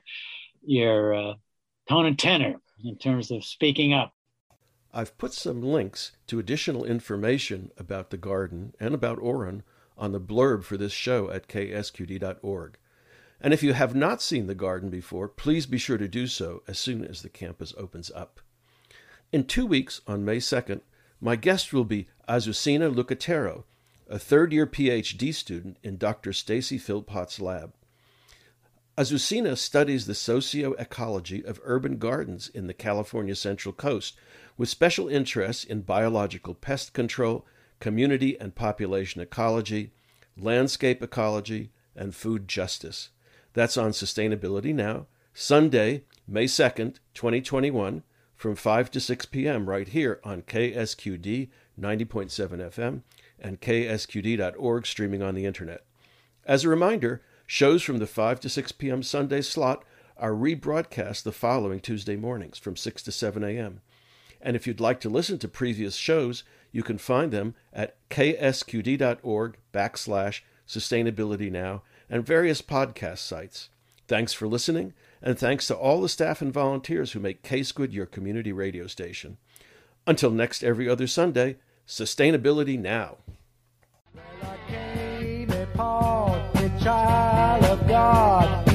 [0.63, 1.33] your uh,
[1.89, 4.13] tone and tenor in terms of speaking up.
[4.93, 9.63] I've put some links to additional information about the garden and about Orin
[9.97, 12.77] on the blurb for this show at ksqd.org.
[13.41, 16.61] And if you have not seen the garden before, please be sure to do so
[16.67, 18.39] as soon as the campus opens up.
[19.31, 20.81] In two weeks, on May 2nd,
[21.21, 23.63] my guest will be Azucena Lucatero,
[24.09, 26.33] a third year PhD student in Dr.
[26.33, 27.73] Stacy Philpott's lab.
[28.97, 34.17] Azucena studies the socio-ecology of urban gardens in the California Central Coast,
[34.57, 37.45] with special interests in biological pest control,
[37.79, 39.91] community and population ecology,
[40.37, 43.09] landscape ecology, and food justice.
[43.53, 48.03] That's on Sustainability Now, Sunday, May 2nd, 2021,
[48.35, 49.69] from 5 to 6 p.m.
[49.69, 51.49] right here on KSQD
[51.79, 52.25] 90.7
[52.69, 53.01] FM
[53.41, 55.83] and ksqd.org streaming on the internet.
[56.45, 59.03] As a reminder, shows from the 5 to 6 p.m.
[59.03, 59.83] Sunday slot
[60.17, 63.81] are rebroadcast the following Tuesday mornings from 6 to 7 a.m.
[64.41, 69.57] And if you'd like to listen to previous shows, you can find them at ksqd.org
[69.73, 73.69] backslash sustainability now and various podcast sites.
[74.07, 78.05] Thanks for listening, and thanks to all the staff and volunteers who make KSQD your
[78.05, 79.37] community radio station.
[80.07, 81.57] Until next every other Sunday,
[81.89, 83.17] Sustainability Now.
[87.87, 88.68] Well,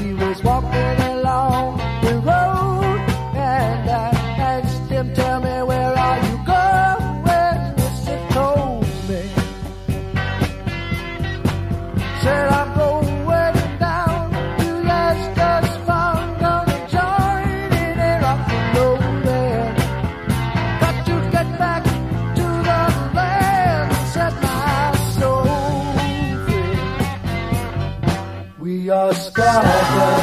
[28.85, 30.14] your sky.